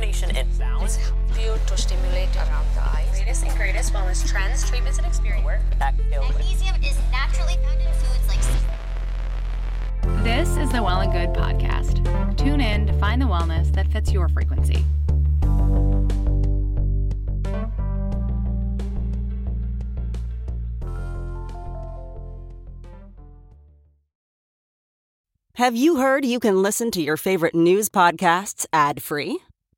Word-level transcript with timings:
coordination, 0.00 0.36
and 0.36 0.58
balance. 0.58 0.98
you 1.38 1.54
to 1.66 1.76
stimulate 1.76 2.34
around 2.36 2.66
the 2.74 2.80
eyes. 2.80 3.18
Latest 3.18 3.44
and 3.44 3.56
greatest 3.56 3.92
wellness 3.92 4.26
trends, 4.26 4.68
treatments, 4.68 4.98
and 4.98 5.06
experience. 5.06 5.46
Magnesium 5.78 6.76
is 6.82 6.98
naturally 7.10 7.56
found 7.64 7.80
in 7.80 7.92
foods 7.94 8.28
like 8.28 10.24
This 10.24 10.56
is 10.56 10.70
the 10.70 10.82
Well 10.82 11.00
and 11.00 11.12
Good 11.12 11.30
podcast. 11.30 12.36
Tune 12.36 12.60
in 12.60 12.86
to 12.86 12.92
find 12.94 13.20
the 13.20 13.26
wellness 13.26 13.72
that 13.74 13.88
fits 13.88 14.12
your 14.12 14.28
frequency. 14.28 14.84
Have 25.54 25.76
you 25.76 25.96
heard 25.96 26.24
you 26.24 26.40
can 26.40 26.62
listen 26.62 26.90
to 26.92 27.02
your 27.02 27.18
favorite 27.18 27.54
news 27.54 27.90
podcasts 27.90 28.64
ad 28.72 29.02
free? 29.02 29.40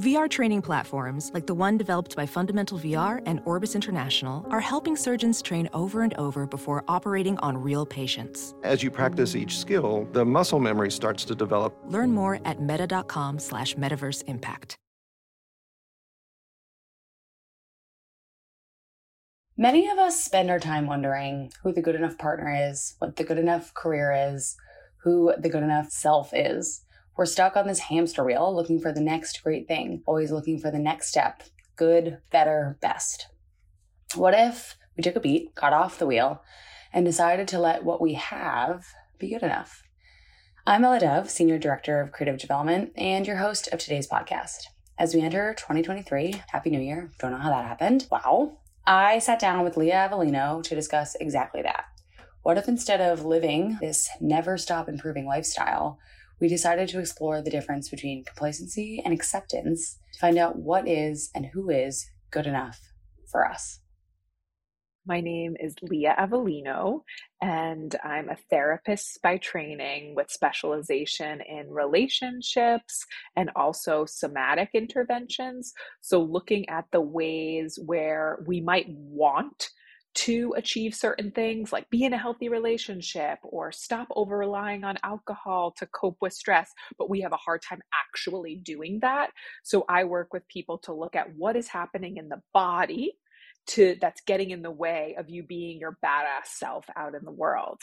VR 0.00 0.30
training 0.30 0.62
platforms, 0.62 1.30
like 1.34 1.46
the 1.46 1.52
one 1.52 1.76
developed 1.76 2.16
by 2.16 2.24
Fundamental 2.24 2.78
VR 2.78 3.20
and 3.26 3.42
Orbis 3.44 3.74
International, 3.74 4.46
are 4.48 4.58
helping 4.58 4.96
surgeons 4.96 5.42
train 5.42 5.68
over 5.74 6.00
and 6.00 6.14
over 6.14 6.46
before 6.46 6.82
operating 6.88 7.36
on 7.40 7.58
real 7.58 7.84
patients. 7.84 8.54
As 8.62 8.82
you 8.82 8.90
practice 8.90 9.36
each 9.36 9.58
skill, 9.58 10.08
the 10.12 10.24
muscle 10.24 10.58
memory 10.58 10.90
starts 10.90 11.26
to 11.26 11.34
develop. 11.34 11.76
Learn 11.84 12.12
more 12.12 12.40
at 12.46 12.62
meta.com 12.62 13.38
slash 13.38 13.74
metaverse 13.74 14.24
impact. 14.26 14.74
Many 19.58 19.86
of 19.90 19.98
us 19.98 20.24
spend 20.24 20.48
our 20.48 20.58
time 20.58 20.86
wondering 20.86 21.52
who 21.62 21.74
the 21.74 21.82
good 21.82 21.94
enough 21.94 22.16
partner 22.16 22.70
is, 22.70 22.94
what 23.00 23.16
the 23.16 23.24
good 23.24 23.36
enough 23.36 23.74
career 23.74 24.32
is, 24.32 24.56
who 25.02 25.34
the 25.36 25.50
good 25.50 25.62
enough 25.62 25.90
self 25.90 26.30
is. 26.32 26.86
We're 27.20 27.26
stuck 27.26 27.54
on 27.54 27.66
this 27.66 27.80
hamster 27.80 28.24
wheel 28.24 28.56
looking 28.56 28.80
for 28.80 28.92
the 28.92 29.00
next 29.02 29.42
great 29.42 29.68
thing, 29.68 30.02
always 30.06 30.32
looking 30.32 30.58
for 30.58 30.70
the 30.70 30.78
next 30.78 31.08
step 31.08 31.42
good, 31.76 32.16
better, 32.30 32.78
best. 32.80 33.26
What 34.14 34.32
if 34.32 34.78
we 34.96 35.02
took 35.02 35.16
a 35.16 35.20
beat, 35.20 35.54
got 35.54 35.74
off 35.74 35.98
the 35.98 36.06
wheel, 36.06 36.42
and 36.94 37.04
decided 37.04 37.46
to 37.48 37.58
let 37.58 37.84
what 37.84 38.00
we 38.00 38.14
have 38.14 38.86
be 39.18 39.28
good 39.28 39.42
enough? 39.42 39.82
I'm 40.66 40.82
Ella 40.82 40.98
Dove, 40.98 41.28
Senior 41.28 41.58
Director 41.58 42.00
of 42.00 42.10
Creative 42.10 42.40
Development 42.40 42.90
and 42.96 43.26
your 43.26 43.36
host 43.36 43.68
of 43.68 43.80
today's 43.80 44.08
podcast. 44.08 44.68
As 44.98 45.14
we 45.14 45.20
enter 45.20 45.52
2023, 45.52 46.42
Happy 46.48 46.70
New 46.70 46.80
Year. 46.80 47.10
Don't 47.18 47.32
know 47.32 47.36
how 47.36 47.50
that 47.50 47.66
happened. 47.66 48.06
Wow. 48.10 48.60
I 48.86 49.18
sat 49.18 49.38
down 49.38 49.62
with 49.62 49.76
Lia 49.76 50.08
Avellino 50.10 50.62
to 50.62 50.74
discuss 50.74 51.16
exactly 51.16 51.60
that. 51.60 51.84
What 52.44 52.56
if 52.56 52.66
instead 52.66 53.02
of 53.02 53.26
living 53.26 53.76
this 53.82 54.08
never 54.22 54.56
stop 54.56 54.88
improving 54.88 55.26
lifestyle, 55.26 55.98
we 56.40 56.48
decided 56.48 56.88
to 56.88 56.98
explore 56.98 57.42
the 57.42 57.50
difference 57.50 57.88
between 57.88 58.24
complacency 58.24 59.02
and 59.04 59.12
acceptance 59.12 59.98
to 60.12 60.18
find 60.18 60.38
out 60.38 60.56
what 60.56 60.88
is 60.88 61.30
and 61.34 61.46
who 61.46 61.70
is 61.70 62.06
good 62.30 62.46
enough 62.46 62.80
for 63.30 63.46
us. 63.46 63.80
My 65.06 65.20
name 65.20 65.56
is 65.58 65.74
Lia 65.82 66.14
Avellino, 66.18 67.00
and 67.40 67.94
I'm 68.04 68.28
a 68.28 68.36
therapist 68.50 69.20
by 69.22 69.38
training 69.38 70.14
with 70.14 70.30
specialization 70.30 71.40
in 71.40 71.70
relationships 71.70 73.04
and 73.34 73.50
also 73.56 74.04
somatic 74.04 74.70
interventions. 74.74 75.72
So, 76.02 76.22
looking 76.22 76.68
at 76.68 76.84
the 76.92 77.00
ways 77.00 77.78
where 77.84 78.44
we 78.46 78.60
might 78.60 78.86
want 78.90 79.70
to 80.14 80.52
achieve 80.56 80.94
certain 80.94 81.30
things 81.30 81.72
like 81.72 81.88
be 81.90 82.04
in 82.04 82.12
a 82.12 82.18
healthy 82.18 82.48
relationship 82.48 83.38
or 83.42 83.70
stop 83.72 84.08
over 84.14 84.38
relying 84.38 84.84
on 84.84 84.98
alcohol 85.02 85.72
to 85.76 85.86
cope 85.86 86.16
with 86.20 86.32
stress 86.32 86.72
but 86.98 87.08
we 87.08 87.20
have 87.20 87.32
a 87.32 87.36
hard 87.36 87.62
time 87.62 87.80
actually 88.08 88.56
doing 88.56 88.98
that. 89.00 89.30
So 89.62 89.84
i 89.88 90.04
work 90.04 90.32
with 90.32 90.46
people 90.48 90.78
to 90.78 90.92
look 90.92 91.16
at 91.16 91.34
what 91.36 91.56
is 91.56 91.68
happening 91.68 92.16
in 92.16 92.28
the 92.28 92.42
body 92.52 93.12
to 93.68 93.96
that's 94.00 94.22
getting 94.22 94.50
in 94.50 94.62
the 94.62 94.70
way 94.70 95.14
of 95.18 95.28
you 95.28 95.42
being 95.42 95.78
your 95.78 95.96
badass 96.04 96.46
self 96.46 96.86
out 96.96 97.14
in 97.14 97.24
the 97.24 97.30
world 97.30 97.78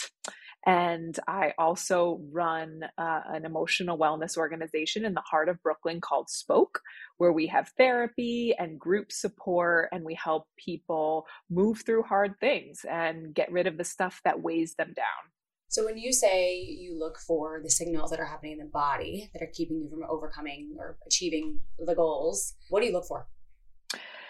and 0.67 1.19
i 1.27 1.53
also 1.57 2.19
run 2.31 2.81
uh, 2.97 3.21
an 3.27 3.45
emotional 3.45 3.97
wellness 3.97 4.37
organization 4.37 5.05
in 5.05 5.13
the 5.13 5.21
heart 5.21 5.49
of 5.49 5.61
brooklyn 5.63 5.99
called 6.01 6.29
spoke 6.29 6.81
where 7.17 7.31
we 7.31 7.47
have 7.47 7.71
therapy 7.77 8.53
and 8.59 8.79
group 8.79 9.11
support 9.11 9.89
and 9.91 10.03
we 10.03 10.13
help 10.13 10.45
people 10.57 11.25
move 11.49 11.81
through 11.85 12.03
hard 12.03 12.35
things 12.39 12.85
and 12.89 13.33
get 13.33 13.51
rid 13.51 13.65
of 13.65 13.77
the 13.77 13.83
stuff 13.83 14.21
that 14.25 14.41
weighs 14.41 14.75
them 14.75 14.93
down 14.95 15.31
So, 15.69 15.85
when 15.85 15.97
you 15.97 16.13
say 16.13 16.61
you 16.61 16.97
look 16.97 17.17
for 17.19 17.59
the 17.63 17.69
signals 17.69 18.11
that 18.11 18.19
are 18.19 18.25
happening 18.25 18.53
in 18.53 18.59
the 18.59 18.65
body 18.65 19.29
that 19.33 19.41
are 19.41 19.51
keeping 19.53 19.81
you 19.81 19.89
from 19.89 20.03
overcoming 20.07 20.75
or 20.77 20.97
achieving 21.05 21.59
the 21.77 21.95
goals, 21.95 22.55
what 22.69 22.79
do 22.81 22.87
you 22.87 22.93
look 22.93 23.05
for? 23.05 23.27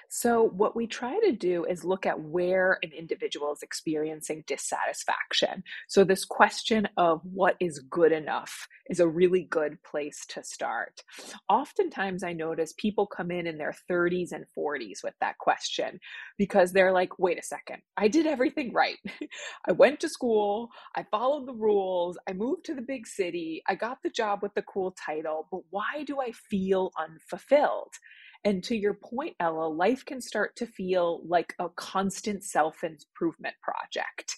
So, 0.09 0.43
what 0.43 0.75
we 0.75 0.87
try 0.87 1.19
to 1.19 1.31
do 1.33 1.65
is 1.65 1.83
look 1.83 2.05
at 2.05 2.21
where 2.21 2.79
an 2.81 2.91
individual 2.97 3.51
is 3.51 3.61
experiencing 3.61 4.45
dissatisfaction. 4.47 5.63
So, 5.87 6.03
this 6.03 6.23
question 6.23 6.87
of 6.95 7.21
what 7.23 7.55
is 7.59 7.79
good 7.79 8.11
enough 8.13 8.67
is 8.89 8.99
a 8.99 9.07
really 9.07 9.43
good 9.43 9.83
place 9.83 10.25
to 10.29 10.43
start. 10.43 11.03
Oftentimes, 11.49 12.23
I 12.23 12.33
notice 12.33 12.73
people 12.77 13.05
come 13.05 13.31
in 13.31 13.47
in 13.47 13.57
their 13.57 13.73
30s 13.89 14.31
and 14.31 14.45
40s 14.57 15.03
with 15.03 15.13
that 15.19 15.37
question 15.39 15.99
because 16.37 16.71
they're 16.71 16.93
like, 16.93 17.19
wait 17.19 17.37
a 17.37 17.43
second, 17.43 17.81
I 17.97 18.07
did 18.07 18.25
everything 18.25 18.71
right. 18.73 18.97
I 19.67 19.73
went 19.73 19.99
to 20.01 20.09
school, 20.09 20.69
I 20.95 21.03
followed 21.03 21.47
the 21.47 21.53
rules, 21.53 22.17
I 22.27 22.33
moved 22.33 22.65
to 22.65 22.75
the 22.75 22.81
big 22.81 23.07
city, 23.07 23.61
I 23.67 23.75
got 23.75 24.03
the 24.03 24.09
job 24.09 24.39
with 24.41 24.53
the 24.53 24.61
cool 24.61 24.91
title, 24.91 25.47
but 25.51 25.61
why 25.69 26.03
do 26.05 26.21
I 26.21 26.31
feel 26.31 26.91
unfulfilled? 26.97 27.93
And 28.47 28.63
to 28.63 28.77
your 28.77 28.93
point, 28.93 29.35
Ella, 29.41 29.67
life 29.67 30.05
can 30.05 30.21
start 30.21 30.55
to 30.55 30.65
feel 30.65 31.21
like 31.27 31.53
a 31.59 31.67
constant 31.75 32.45
self 32.45 32.81
improvement 32.81 33.55
project. 33.61 34.37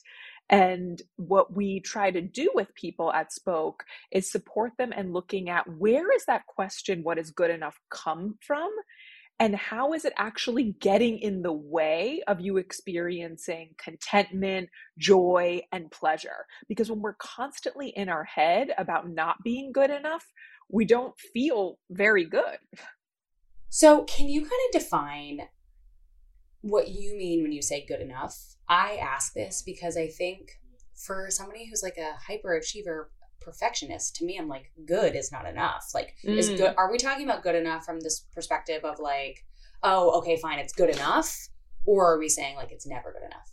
And 0.49 0.99
what 1.17 1.55
we 1.55 1.79
try 1.81 2.09
to 2.09 2.19
do 2.19 2.49
with 2.55 2.73
people 2.73 3.13
at 3.13 3.31
Spoke 3.31 3.83
is 4.11 4.31
support 4.31 4.71
them 4.79 4.91
and 4.97 5.13
looking 5.13 5.51
at 5.51 5.67
where 5.77 6.11
is 6.11 6.25
that 6.25 6.47
question, 6.47 7.03
what 7.03 7.19
is 7.19 7.29
good 7.29 7.51
enough, 7.51 7.77
come 7.91 8.39
from? 8.41 8.71
And 9.39 9.55
how 9.55 9.93
is 9.93 10.05
it 10.05 10.13
actually 10.17 10.75
getting 10.81 11.19
in 11.19 11.43
the 11.43 11.53
way 11.53 12.23
of 12.27 12.41
you 12.41 12.57
experiencing 12.57 13.75
contentment, 13.77 14.69
joy, 14.97 15.61
and 15.71 15.91
pleasure? 15.91 16.47
Because 16.67 16.89
when 16.89 17.01
we're 17.01 17.13
constantly 17.13 17.89
in 17.89 18.09
our 18.09 18.23
head 18.23 18.69
about 18.79 19.07
not 19.07 19.35
being 19.43 19.71
good 19.71 19.91
enough, 19.91 20.25
we 20.67 20.85
don't 20.85 21.13
feel 21.31 21.77
very 21.91 22.25
good. 22.25 22.57
So, 23.69 24.03
can 24.05 24.27
you 24.27 24.41
kind 24.41 24.51
of 24.73 24.81
define 24.81 25.41
what 26.61 26.89
you 26.89 27.15
mean 27.15 27.43
when 27.43 27.51
you 27.51 27.61
say 27.61 27.85
good 27.87 28.01
enough? 28.01 28.37
I 28.67 28.95
ask 28.95 29.33
this 29.33 29.61
because 29.65 29.95
I 29.95 30.07
think 30.07 30.59
for 30.95 31.27
somebody 31.29 31.67
who's 31.67 31.83
like 31.83 31.97
a 31.97 32.17
hyperachiever 32.29 33.05
perfectionist, 33.41 34.15
to 34.17 34.25
me, 34.25 34.37
I'm 34.37 34.47
like, 34.47 34.71
good 34.85 35.15
is 35.15 35.31
not 35.31 35.47
enough. 35.47 35.85
Like, 35.93 36.15
is 36.23 36.49
Mm. 36.49 36.57
good, 36.57 36.73
are 36.77 36.91
we 36.91 36.97
talking 36.97 37.23
about 37.25 37.43
good 37.43 37.55
enough 37.55 37.85
from 37.85 37.99
this 38.01 38.25
perspective 38.33 38.83
of 38.83 38.99
like, 38.99 39.45
oh, 39.83 40.17
okay, 40.19 40.35
fine, 40.37 40.59
it's 40.59 40.73
good 40.73 40.89
enough? 40.89 41.33
Or 41.85 42.13
are 42.13 42.19
we 42.19 42.27
saying 42.27 42.55
like 42.55 42.71
it's 42.71 42.85
never 42.85 43.13
good 43.13 43.23
enough? 43.23 43.51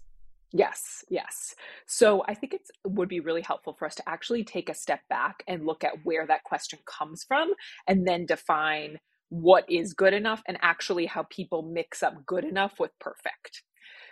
Yes, 0.53 1.05
yes. 1.09 1.55
So 1.87 2.25
I 2.27 2.35
think 2.35 2.55
it 2.55 2.63
would 2.85 3.09
be 3.09 3.21
really 3.21 3.43
helpful 3.43 3.75
for 3.79 3.87
us 3.87 3.95
to 3.97 4.09
actually 4.09 4.45
take 4.45 4.69
a 4.69 4.75
step 4.75 5.01
back 5.09 5.43
and 5.47 5.67
look 5.67 5.85
at 5.85 6.05
where 6.05 6.27
that 6.27 6.45
question 6.45 6.79
comes 6.87 7.25
from 7.25 7.53
and 7.87 8.07
then 8.07 8.27
define 8.27 8.99
what 9.29 9.65
is 9.71 9.93
good 9.93 10.15
enough 10.15 10.43
and 10.47 10.59
actually 10.63 11.07
how 11.07 11.25
people 11.25 11.63
mix 11.63 12.03
up 12.03 12.25
good 12.27 12.45
enough 12.45 12.79
with 12.79 12.93
perfect. 13.01 13.63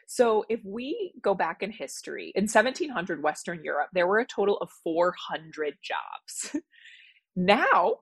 So, 0.06 0.44
if 0.48 0.60
we 0.64 1.12
go 1.22 1.34
back 1.34 1.62
in 1.62 1.70
history, 1.70 2.32
in 2.34 2.44
1700 2.44 3.22
Western 3.22 3.64
Europe, 3.64 3.88
there 3.92 4.06
were 4.06 4.18
a 4.18 4.26
total 4.26 4.58
of 4.58 4.70
400 4.82 5.74
jobs. 5.82 6.56
now, 7.36 7.96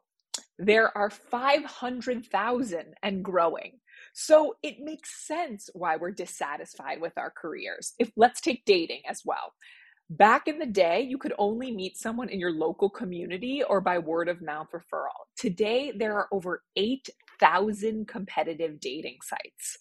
there 0.59 0.97
are 0.97 1.11
500,000 1.11 2.85
and 3.03 3.25
growing. 3.25 3.81
So 4.14 4.55
it 4.62 4.76
makes 4.81 5.26
sense 5.26 5.70
why 5.73 5.97
we're 5.97 6.12
dissatisfied 6.12 7.00
with 7.00 7.12
our 7.17 7.31
careers. 7.31 7.94
If 7.99 8.11
let's 8.17 8.41
take 8.41 8.64
dating 8.64 9.03
as 9.09 9.23
well. 9.25 9.53
Back 10.19 10.47
in 10.47 10.59
the 10.59 10.67
day, 10.67 11.00
you 11.00 11.17
could 11.17 11.32
only 11.38 11.73
meet 11.73 11.97
someone 11.97 12.29
in 12.29 12.38
your 12.38 12.53
local 12.53 12.91
community 12.91 13.62
or 13.62 13.81
by 13.81 13.99
word 13.99 14.29
of 14.29 14.43
mouth 14.43 14.69
referral. 14.75 15.25
Today, 15.38 15.91
there 15.91 16.14
are 16.19 16.29
over 16.31 16.64
8,000 16.76 18.06
competitive 18.06 18.79
dating 18.79 19.17
sites. 19.23 19.79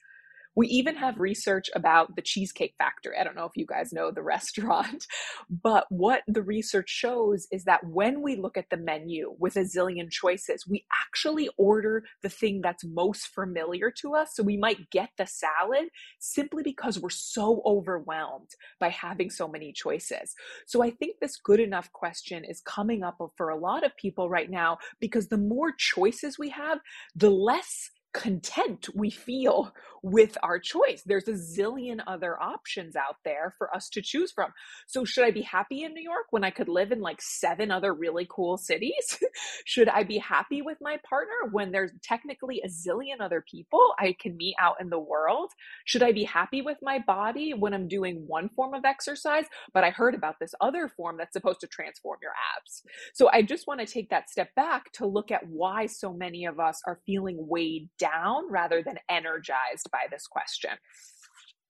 We 0.55 0.67
even 0.67 0.95
have 0.95 1.19
research 1.19 1.69
about 1.75 2.15
the 2.15 2.21
Cheesecake 2.21 2.75
Factory. 2.77 3.17
I 3.17 3.23
don't 3.23 3.35
know 3.35 3.45
if 3.45 3.55
you 3.55 3.65
guys 3.65 3.93
know 3.93 4.11
the 4.11 4.23
restaurant, 4.31 5.05
but 5.49 5.85
what 5.89 6.23
the 6.27 6.41
research 6.41 6.89
shows 6.89 7.47
is 7.51 7.63
that 7.65 7.85
when 7.85 8.21
we 8.21 8.35
look 8.35 8.57
at 8.57 8.69
the 8.69 8.77
menu 8.77 9.35
with 9.39 9.55
a 9.55 9.61
zillion 9.61 10.09
choices, 10.09 10.67
we 10.67 10.85
actually 11.05 11.49
order 11.57 12.03
the 12.21 12.29
thing 12.29 12.61
that's 12.61 12.83
most 12.83 13.27
familiar 13.27 13.91
to 14.01 14.15
us. 14.15 14.35
So 14.35 14.43
we 14.43 14.57
might 14.57 14.89
get 14.89 15.09
the 15.17 15.25
salad 15.25 15.89
simply 16.19 16.63
because 16.63 16.99
we're 16.99 17.09
so 17.09 17.61
overwhelmed 17.65 18.49
by 18.79 18.89
having 18.89 19.29
so 19.29 19.47
many 19.47 19.71
choices. 19.71 20.33
So 20.65 20.83
I 20.83 20.91
think 20.91 21.17
this 21.19 21.37
good 21.37 21.59
enough 21.59 21.91
question 21.91 22.43
is 22.43 22.61
coming 22.61 23.03
up 23.03 23.17
for 23.37 23.49
a 23.49 23.57
lot 23.57 23.85
of 23.85 23.95
people 23.97 24.29
right 24.29 24.49
now 24.49 24.77
because 24.99 25.27
the 25.27 25.37
more 25.37 25.71
choices 25.77 26.39
we 26.39 26.49
have, 26.49 26.79
the 27.15 27.29
less 27.29 27.91
content 28.13 28.87
we 28.95 29.09
feel 29.09 29.73
with 30.03 30.37
our 30.41 30.59
choice. 30.59 31.03
There's 31.05 31.27
a 31.27 31.33
zillion 31.33 31.99
other 32.07 32.41
options 32.41 32.95
out 32.95 33.17
there 33.23 33.53
for 33.57 33.73
us 33.75 33.89
to 33.89 34.01
choose 34.01 34.31
from. 34.31 34.51
So, 34.87 35.05
should 35.05 35.23
I 35.23 35.31
be 35.31 35.41
happy 35.41 35.83
in 35.83 35.93
New 35.93 36.01
York 36.01 36.27
when 36.31 36.43
I 36.43 36.49
could 36.49 36.67
live 36.67 36.91
in 36.91 37.01
like 37.01 37.21
seven 37.21 37.71
other 37.71 37.93
really 37.93 38.27
cool 38.29 38.57
cities? 38.57 39.19
should 39.65 39.89
I 39.89 40.03
be 40.03 40.17
happy 40.17 40.61
with 40.61 40.77
my 40.81 40.97
partner 41.07 41.51
when 41.51 41.71
there's 41.71 41.91
technically 42.03 42.61
a 42.65 42.67
zillion 42.67 43.21
other 43.21 43.43
people 43.49 43.93
I 43.99 44.15
can 44.19 44.37
meet 44.37 44.55
out 44.59 44.77
in 44.81 44.89
the 44.89 44.99
world? 44.99 45.51
Should 45.85 46.03
I 46.03 46.11
be 46.11 46.23
happy 46.23 46.61
with 46.61 46.77
my 46.81 46.99
body 46.99 47.53
when 47.53 47.73
I'm 47.73 47.87
doing 47.87 48.23
one 48.27 48.49
form 48.49 48.73
of 48.73 48.85
exercise, 48.85 49.45
but 49.73 49.83
I 49.83 49.91
heard 49.91 50.15
about 50.15 50.39
this 50.39 50.55
other 50.61 50.87
form 50.87 51.17
that's 51.17 51.33
supposed 51.33 51.61
to 51.61 51.67
transform 51.67 52.19
your 52.21 52.33
abs? 52.57 52.83
So, 53.13 53.29
I 53.31 53.43
just 53.43 53.67
want 53.67 53.79
to 53.81 53.85
take 53.85 54.09
that 54.09 54.29
step 54.29 54.53
back 54.55 54.91
to 54.93 55.05
look 55.05 55.31
at 55.31 55.47
why 55.47 55.85
so 55.85 56.11
many 56.11 56.45
of 56.45 56.59
us 56.59 56.81
are 56.87 56.99
feeling 57.05 57.37
weighed 57.47 57.89
down 58.01 58.51
rather 58.51 58.81
than 58.83 58.97
energized 59.07 59.89
by 59.91 60.07
this 60.09 60.27
question. 60.27 60.71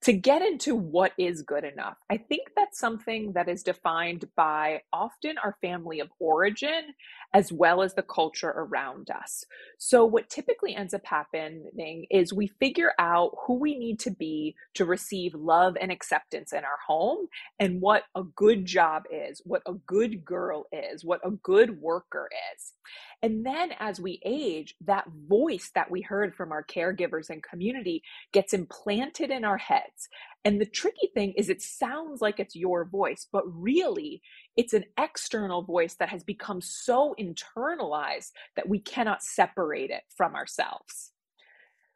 To 0.06 0.14
get 0.14 0.42
into 0.42 0.74
what 0.74 1.12
is 1.20 1.44
good 1.44 1.64
enough, 1.64 1.98
I 2.10 2.18
think 2.18 2.48
that's 2.56 2.80
something 2.80 3.34
that 3.34 3.48
is 3.48 3.62
defined 3.62 4.26
by 4.36 4.82
often 4.92 5.36
our 5.38 5.58
family 5.62 6.00
of 6.00 6.10
origin 6.20 6.96
as 7.36 7.52
well 7.52 7.84
as 7.84 7.94
the 7.94 8.02
culture 8.02 8.50
around 8.50 9.12
us. 9.12 9.46
So, 9.78 10.04
what 10.04 10.28
typically 10.28 10.76
ends 10.76 10.96
up 10.96 11.06
happening 11.06 12.06
is 12.10 12.34
we 12.34 12.48
figure 12.60 12.94
out 12.98 13.32
who 13.46 13.60
we 13.60 13.78
need 13.78 14.00
to 14.00 14.10
be 14.10 14.56
to 14.74 14.86
receive 14.86 15.36
love 15.36 15.78
and 15.80 15.92
acceptance 15.92 16.52
in 16.52 16.64
our 16.64 16.80
home 16.88 17.28
and 17.60 17.80
what 17.80 18.06
a 18.16 18.24
good 18.24 18.66
job 18.66 19.04
is, 19.12 19.40
what 19.46 19.62
a 19.68 19.74
good 19.86 20.26
girl 20.26 20.66
is, 20.72 21.06
what 21.06 21.22
a 21.24 21.30
good 21.30 21.80
worker 21.80 22.28
is. 22.56 22.74
And 23.24 23.46
then 23.46 23.72
as 23.80 24.00
we 24.00 24.20
age, 24.26 24.76
that 24.82 25.06
voice 25.28 25.72
that 25.76 25.92
we 25.92 26.02
heard 26.02 26.36
from 26.36 26.52
our 26.52 26.64
caregivers 26.64 27.30
and 27.30 27.44
community 27.44 28.02
gets 28.34 28.54
implanted 28.54 29.30
in 29.30 29.46
our 29.46 29.58
heads. 29.58 30.10
And 30.44 30.60
the 30.60 30.66
tricky 30.66 31.10
thing 31.14 31.34
is, 31.38 31.50
it 31.50 31.62
sounds 31.62 32.22
like 32.22 32.40
it's 32.40 32.56
your 32.56 32.86
voice, 32.86 33.28
but 33.32 33.44
really, 33.46 34.24
it's 34.58 34.74
an 34.74 34.86
external 35.00 35.62
voice 35.62 35.96
that 35.96 36.10
has 36.10 36.24
become 36.24 36.62
so 36.62 37.16
internalized 37.20 38.32
that 38.56 38.68
we 38.68 38.80
cannot 38.80 39.22
separate 39.24 39.92
it 39.92 40.04
from 40.16 40.34
ourselves. 40.36 41.12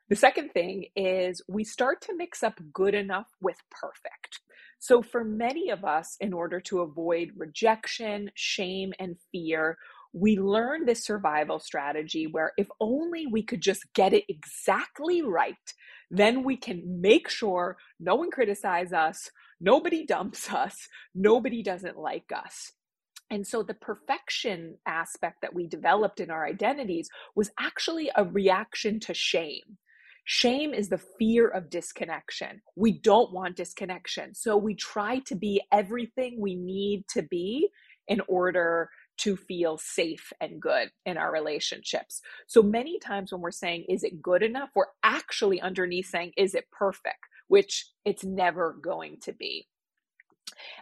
The 0.10 0.16
second 0.16 0.50
thing 0.52 0.86
is 0.96 1.42
we 1.48 1.64
start 1.64 2.02
to 2.02 2.16
mix 2.16 2.44
up 2.44 2.60
good 2.72 2.94
enough 2.94 3.28
with 3.42 3.58
perfect. 3.72 4.42
So, 4.78 5.02
for 5.02 5.24
many 5.24 5.72
of 5.72 5.84
us, 5.84 6.16
in 6.22 6.32
order 6.32 6.60
to 6.62 6.82
avoid 6.82 7.32
rejection, 7.36 8.30
shame, 8.36 8.94
and 9.00 9.16
fear, 9.32 9.80
we 10.16 10.38
learned 10.38 10.88
this 10.88 11.04
survival 11.04 11.60
strategy 11.60 12.26
where 12.26 12.54
if 12.58 12.68
only 12.80 13.28
we 13.28 13.44
could 13.44 13.60
just 13.60 13.84
get 13.94 14.14
it 14.14 14.24
exactly 14.30 15.22
right, 15.22 15.56
then 16.10 16.44
we 16.44 16.56
can 16.56 17.02
make 17.02 17.28
sure 17.28 17.76
no 18.00 18.16
one 18.16 18.32
criticizes 18.32 18.94
us, 18.94 19.30
nobody 19.60 20.06
dumps 20.06 20.50
us, 20.54 20.88
nobody 21.14 21.62
doesn't 21.62 21.98
like 21.98 22.32
us. 22.34 22.72
And 23.30 23.46
so 23.46 23.62
the 23.62 23.74
perfection 23.74 24.78
aspect 24.88 25.42
that 25.42 25.54
we 25.54 25.68
developed 25.68 26.22
in 26.22 26.32
our 26.32 26.46
identities 26.46 27.10
was 27.36 27.52
actually 27.60 28.10
a 28.16 28.24
reaction 28.24 29.02
to 29.02 29.14
shame. 29.14 29.78
Shame 30.24 30.74
is 30.74 30.88
the 30.88 31.02
fear 31.20 31.50
of 31.50 31.70
disconnection. 31.70 32.62
We 32.78 33.00
don't 33.00 33.34
want 33.34 33.58
disconnection. 33.58 34.34
So 34.34 34.56
we 34.56 34.76
try 34.76 35.20
to 35.26 35.36
be 35.36 35.62
everything 35.74 36.40
we 36.40 36.56
need 36.56 37.04
to 37.10 37.22
be 37.22 37.68
in 38.08 38.22
order 38.28 38.90
to 39.18 39.36
feel 39.36 39.78
safe 39.78 40.32
and 40.42 40.62
good 40.62 40.92
in 41.06 41.18
our 41.18 41.32
relationships. 41.32 42.22
So 42.48 42.62
many 42.62 43.00
times 43.00 43.32
when 43.32 43.42
we're 43.42 43.52
saying, 43.52 43.86
is 43.90 44.04
it 44.04 44.22
good 44.22 44.44
enough? 44.44 44.70
We're 44.76 44.86
actually 45.04 45.62
underneath 45.62 46.08
saying, 46.08 46.34
is 46.38 46.56
it 46.56 46.72
perfect? 46.72 47.20
Which 47.48 47.88
it's 48.04 48.24
never 48.24 48.78
going 48.82 49.18
to 49.22 49.34
be. 49.34 49.68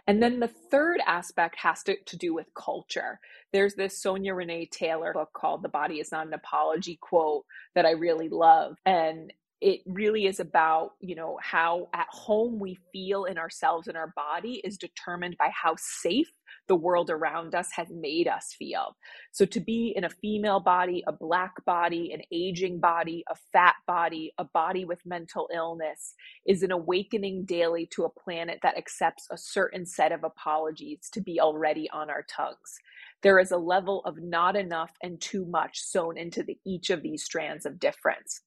And 0.06 0.22
then 0.22 0.40
the 0.40 0.48
third 0.48 1.00
aspect 1.06 1.56
has 1.58 1.82
to, 1.84 1.96
to 2.06 2.16
do 2.16 2.34
with 2.34 2.54
culture. 2.54 3.18
There's 3.52 3.74
this 3.74 4.00
Sonya 4.00 4.34
Renee 4.34 4.66
Taylor 4.66 5.12
book 5.12 5.30
called 5.34 5.62
The 5.62 5.68
Body 5.68 6.00
is 6.00 6.12
Not 6.12 6.26
an 6.26 6.34
Apology 6.34 6.98
quote 7.00 7.44
that 7.74 7.86
I 7.86 7.92
really 7.92 8.28
love. 8.28 8.76
And 8.84 9.32
it 9.60 9.80
really 9.86 10.26
is 10.26 10.40
about 10.40 10.92
you 11.00 11.14
know 11.14 11.38
how 11.42 11.88
at 11.94 12.06
home 12.10 12.58
we 12.58 12.78
feel 12.92 13.24
in 13.24 13.38
ourselves 13.38 13.88
and 13.88 13.96
our 13.96 14.12
body 14.16 14.60
is 14.64 14.76
determined 14.76 15.36
by 15.38 15.50
how 15.50 15.74
safe 15.78 16.30
the 16.68 16.74
world 16.74 17.10
around 17.10 17.54
us 17.54 17.68
has 17.74 17.88
made 17.90 18.28
us 18.28 18.54
feel. 18.58 18.96
So 19.32 19.44
to 19.46 19.60
be 19.60 19.92
in 19.94 20.04
a 20.04 20.10
female 20.10 20.60
body, 20.60 21.02
a 21.06 21.12
black 21.12 21.52
body, 21.64 22.12
an 22.12 22.22
aging 22.32 22.80
body, 22.80 23.24
a 23.30 23.34
fat 23.52 23.74
body, 23.86 24.32
a 24.38 24.44
body 24.44 24.84
with 24.84 25.00
mental 25.04 25.48
illness 25.54 26.14
is 26.46 26.62
an 26.62 26.70
awakening 26.70 27.44
daily 27.44 27.86
to 27.94 28.04
a 28.04 28.10
planet 28.10 28.60
that 28.62 28.78
accepts 28.78 29.26
a 29.30 29.36
certain 29.36 29.84
set 29.86 30.12
of 30.12 30.24
apologies 30.24 31.08
to 31.12 31.20
be 31.20 31.40
already 31.40 31.88
on 31.90 32.10
our 32.10 32.24
tongues 32.34 32.78
there 33.24 33.38
is 33.38 33.50
a 33.50 33.56
level 33.56 34.02
of 34.04 34.22
not 34.22 34.54
enough 34.54 34.92
and 35.02 35.20
too 35.20 35.46
much 35.46 35.80
sewn 35.80 36.16
into 36.18 36.42
the, 36.42 36.56
each 36.64 36.90
of 36.90 37.02
these 37.02 37.24
strands 37.24 37.64
of 37.66 37.80
difference. 37.80 38.42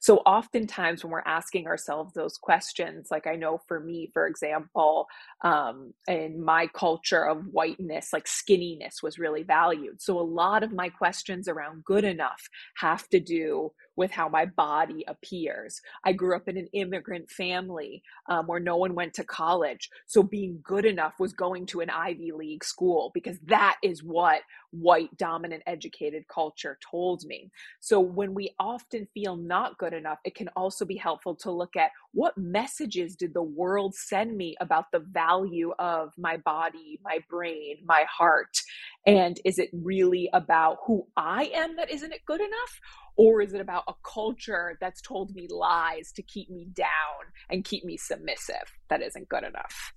So, 0.00 0.16
oftentimes, 0.18 1.04
when 1.04 1.12
we're 1.12 1.20
asking 1.20 1.66
ourselves 1.66 2.14
those 2.14 2.38
questions, 2.38 3.08
like 3.10 3.26
I 3.26 3.36
know 3.36 3.60
for 3.68 3.78
me, 3.78 4.10
for 4.12 4.26
example, 4.26 5.06
um, 5.42 5.92
in 6.08 6.42
my 6.42 6.66
culture 6.74 7.24
of 7.24 7.44
whiteness, 7.52 8.12
like 8.12 8.24
skinniness 8.24 9.02
was 9.02 9.18
really 9.18 9.42
valued. 9.42 10.00
So, 10.00 10.18
a 10.18 10.22
lot 10.22 10.62
of 10.62 10.72
my 10.72 10.88
questions 10.88 11.46
around 11.46 11.84
good 11.84 12.04
enough 12.04 12.42
have 12.78 13.06
to 13.10 13.20
do 13.20 13.70
with 13.96 14.10
how 14.10 14.28
my 14.28 14.46
body 14.46 15.04
appears. 15.08 15.80
I 16.04 16.12
grew 16.12 16.36
up 16.36 16.48
in 16.48 16.56
an 16.56 16.68
immigrant 16.72 17.30
family 17.30 18.02
um, 18.28 18.46
where 18.46 18.60
no 18.60 18.76
one 18.76 18.94
went 18.94 19.14
to 19.14 19.24
college. 19.24 19.90
So 20.06 20.22
being 20.22 20.60
good 20.62 20.84
enough 20.84 21.14
was 21.18 21.32
going 21.32 21.66
to 21.66 21.80
an 21.80 21.90
Ivy 21.90 22.32
League 22.32 22.64
school 22.64 23.10
because 23.14 23.38
that 23.46 23.76
is 23.82 24.02
what 24.02 24.42
white 24.72 25.14
dominant 25.18 25.62
educated 25.66 26.26
culture 26.28 26.78
told 26.90 27.24
me. 27.24 27.50
So 27.80 28.00
when 28.00 28.34
we 28.34 28.54
often 28.58 29.06
feel 29.14 29.36
not 29.36 29.78
good 29.78 29.92
enough, 29.92 30.18
it 30.24 30.34
can 30.34 30.48
also 30.56 30.84
be 30.84 30.96
helpful 30.96 31.36
to 31.36 31.50
look 31.50 31.76
at 31.76 31.90
what 32.12 32.36
messages 32.36 33.14
did 33.14 33.34
the 33.34 33.42
world 33.42 33.94
send 33.94 34.36
me 34.36 34.56
about 34.60 34.86
the 34.90 35.00
value 35.00 35.72
of 35.78 36.12
my 36.18 36.38
body, 36.38 36.98
my 37.04 37.18
brain, 37.28 37.76
my 37.84 38.04
heart? 38.10 38.58
And 39.06 39.38
is 39.44 39.58
it 39.58 39.70
really 39.72 40.28
about 40.32 40.78
who 40.86 41.06
I 41.16 41.50
am 41.54 41.76
that 41.76 41.90
isn't 41.90 42.12
it 42.12 42.24
good 42.26 42.40
enough? 42.40 42.80
Or 43.16 43.42
is 43.42 43.52
it 43.52 43.60
about 43.60 43.84
a 43.88 43.94
culture 44.10 44.78
that's 44.80 45.02
told 45.02 45.34
me 45.34 45.46
lies 45.50 46.12
to 46.12 46.22
keep 46.22 46.48
me 46.48 46.68
down 46.72 46.88
and 47.50 47.64
keep 47.64 47.84
me 47.84 47.98
submissive 47.98 48.72
that 48.88 49.02
isn't 49.02 49.28
good 49.28 49.44
enough? 49.44 49.92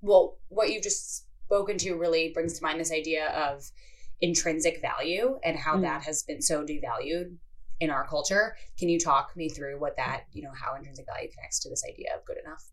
Well, 0.00 0.38
what 0.48 0.70
you 0.70 0.80
just 0.82 1.26
spoken 1.46 1.78
to 1.78 1.94
really 1.94 2.32
brings 2.34 2.58
to 2.58 2.64
mind 2.64 2.80
this 2.80 2.92
idea 2.92 3.28
of 3.28 3.70
intrinsic 4.20 4.80
value 4.80 5.38
and 5.44 5.56
how 5.56 5.76
mm. 5.76 5.82
that 5.82 6.02
has 6.02 6.22
been 6.22 6.42
so 6.42 6.64
devalued 6.64 7.36
in 7.80 7.90
our 7.90 8.06
culture. 8.06 8.56
Can 8.78 8.88
you 8.88 8.98
talk 8.98 9.36
me 9.36 9.48
through 9.48 9.78
what 9.78 9.96
that, 9.96 10.24
you 10.32 10.42
know, 10.42 10.52
how 10.52 10.74
intrinsic 10.74 11.06
value 11.06 11.28
connects 11.30 11.60
to 11.60 11.68
this 11.68 11.82
idea 11.88 12.08
of 12.16 12.24
good 12.24 12.38
enough? 12.44 12.64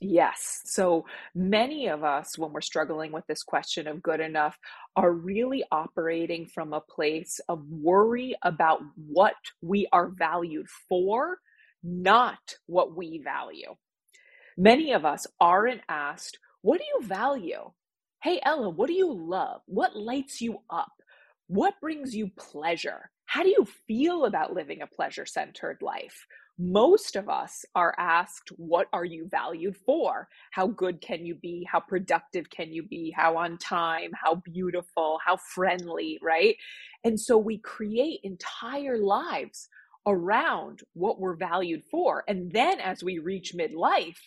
Yes. 0.00 0.62
So 0.64 1.04
many 1.34 1.88
of 1.88 2.02
us, 2.02 2.38
when 2.38 2.52
we're 2.52 2.62
struggling 2.62 3.12
with 3.12 3.26
this 3.26 3.42
question 3.42 3.86
of 3.86 4.02
good 4.02 4.20
enough, 4.20 4.56
are 4.96 5.12
really 5.12 5.62
operating 5.70 6.46
from 6.46 6.72
a 6.72 6.80
place 6.80 7.38
of 7.48 7.62
worry 7.68 8.34
about 8.42 8.80
what 8.96 9.34
we 9.60 9.86
are 9.92 10.08
valued 10.08 10.68
for, 10.88 11.38
not 11.82 12.38
what 12.66 12.96
we 12.96 13.20
value. 13.22 13.74
Many 14.56 14.92
of 14.92 15.04
us 15.04 15.26
aren't 15.38 15.82
asked, 15.88 16.38
What 16.62 16.78
do 16.78 16.84
you 16.84 17.06
value? 17.06 17.70
Hey, 18.22 18.40
Ella, 18.44 18.70
what 18.70 18.88
do 18.88 18.92
you 18.94 19.12
love? 19.12 19.62
What 19.66 19.96
lights 19.96 20.40
you 20.40 20.58
up? 20.70 20.92
What 21.46 21.80
brings 21.80 22.14
you 22.14 22.30
pleasure? 22.36 23.10
How 23.26 23.42
do 23.42 23.48
you 23.48 23.66
feel 23.86 24.26
about 24.26 24.52
living 24.54 24.82
a 24.82 24.86
pleasure 24.86 25.26
centered 25.26 25.78
life? 25.82 26.26
most 26.60 27.16
of 27.16 27.28
us 27.30 27.64
are 27.74 27.94
asked, 27.98 28.50
What 28.58 28.88
are 28.92 29.04
you 29.04 29.26
valued 29.30 29.76
for? 29.78 30.28
How 30.52 30.66
good 30.66 31.00
can 31.00 31.24
you 31.24 31.34
be? 31.34 31.66
How 31.70 31.80
productive 31.80 32.50
can 32.50 32.70
you 32.70 32.82
be? 32.82 33.10
How 33.16 33.38
on 33.38 33.56
time? 33.56 34.10
How 34.14 34.36
beautiful? 34.36 35.18
How 35.24 35.38
friendly, 35.38 36.18
right? 36.22 36.56
And 37.02 37.18
so 37.18 37.38
we 37.38 37.58
create 37.58 38.20
entire 38.24 38.98
lives 38.98 39.68
around 40.06 40.80
what 40.92 41.18
we're 41.18 41.36
valued 41.36 41.82
for. 41.90 42.24
And 42.28 42.52
then 42.52 42.78
as 42.78 43.02
we 43.02 43.18
reach 43.18 43.54
midlife, 43.54 44.18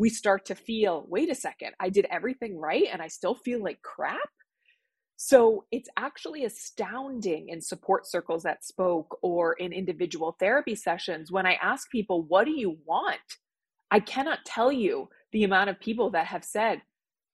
we 0.00 0.08
start 0.08 0.46
to 0.46 0.54
feel, 0.54 1.04
wait 1.10 1.30
a 1.30 1.34
second, 1.34 1.72
I 1.78 1.90
did 1.90 2.06
everything 2.10 2.58
right 2.58 2.86
and 2.90 3.02
I 3.02 3.08
still 3.08 3.34
feel 3.34 3.62
like 3.62 3.82
crap. 3.82 4.30
So 5.16 5.66
it's 5.70 5.90
actually 5.98 6.46
astounding 6.46 7.50
in 7.50 7.60
support 7.60 8.06
circles 8.06 8.42
that 8.44 8.64
spoke 8.64 9.18
or 9.20 9.52
in 9.52 9.74
individual 9.74 10.36
therapy 10.40 10.74
sessions 10.74 11.30
when 11.30 11.44
I 11.44 11.58
ask 11.62 11.90
people, 11.90 12.22
What 12.22 12.46
do 12.46 12.52
you 12.52 12.78
want? 12.86 13.18
I 13.90 14.00
cannot 14.00 14.46
tell 14.46 14.72
you 14.72 15.10
the 15.32 15.44
amount 15.44 15.68
of 15.68 15.78
people 15.78 16.08
that 16.12 16.28
have 16.28 16.44
said, 16.44 16.80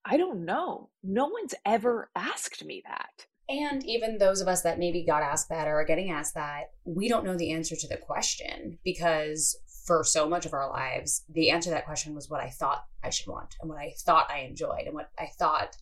I 0.04 0.16
don't 0.16 0.44
know. 0.44 0.90
No 1.04 1.26
one's 1.28 1.54
ever 1.64 2.10
asked 2.16 2.64
me 2.64 2.82
that. 2.84 3.26
And 3.48 3.86
even 3.86 4.18
those 4.18 4.40
of 4.40 4.48
us 4.48 4.62
that 4.62 4.80
maybe 4.80 5.04
got 5.04 5.22
asked 5.22 5.50
that 5.50 5.68
or 5.68 5.80
are 5.80 5.84
getting 5.84 6.10
asked 6.10 6.34
that, 6.34 6.70
we 6.84 7.08
don't 7.08 7.24
know 7.24 7.36
the 7.36 7.52
answer 7.52 7.76
to 7.76 7.86
the 7.86 7.96
question 7.96 8.78
because 8.84 9.56
for 9.86 10.04
so 10.04 10.28
much 10.28 10.44
of 10.44 10.52
our 10.52 10.68
lives, 10.68 11.24
the 11.28 11.50
answer 11.50 11.70
to 11.70 11.74
that 11.74 11.86
question 11.86 12.14
was 12.14 12.28
what 12.28 12.40
I 12.40 12.50
thought 12.50 12.84
I 13.02 13.10
should 13.10 13.28
want 13.28 13.54
and 13.60 13.70
what 13.70 13.78
I 13.78 13.94
thought 14.04 14.30
I 14.30 14.40
enjoyed 14.40 14.82
and 14.86 14.94
what 14.94 15.10
I 15.18 15.28
thought 15.38 15.76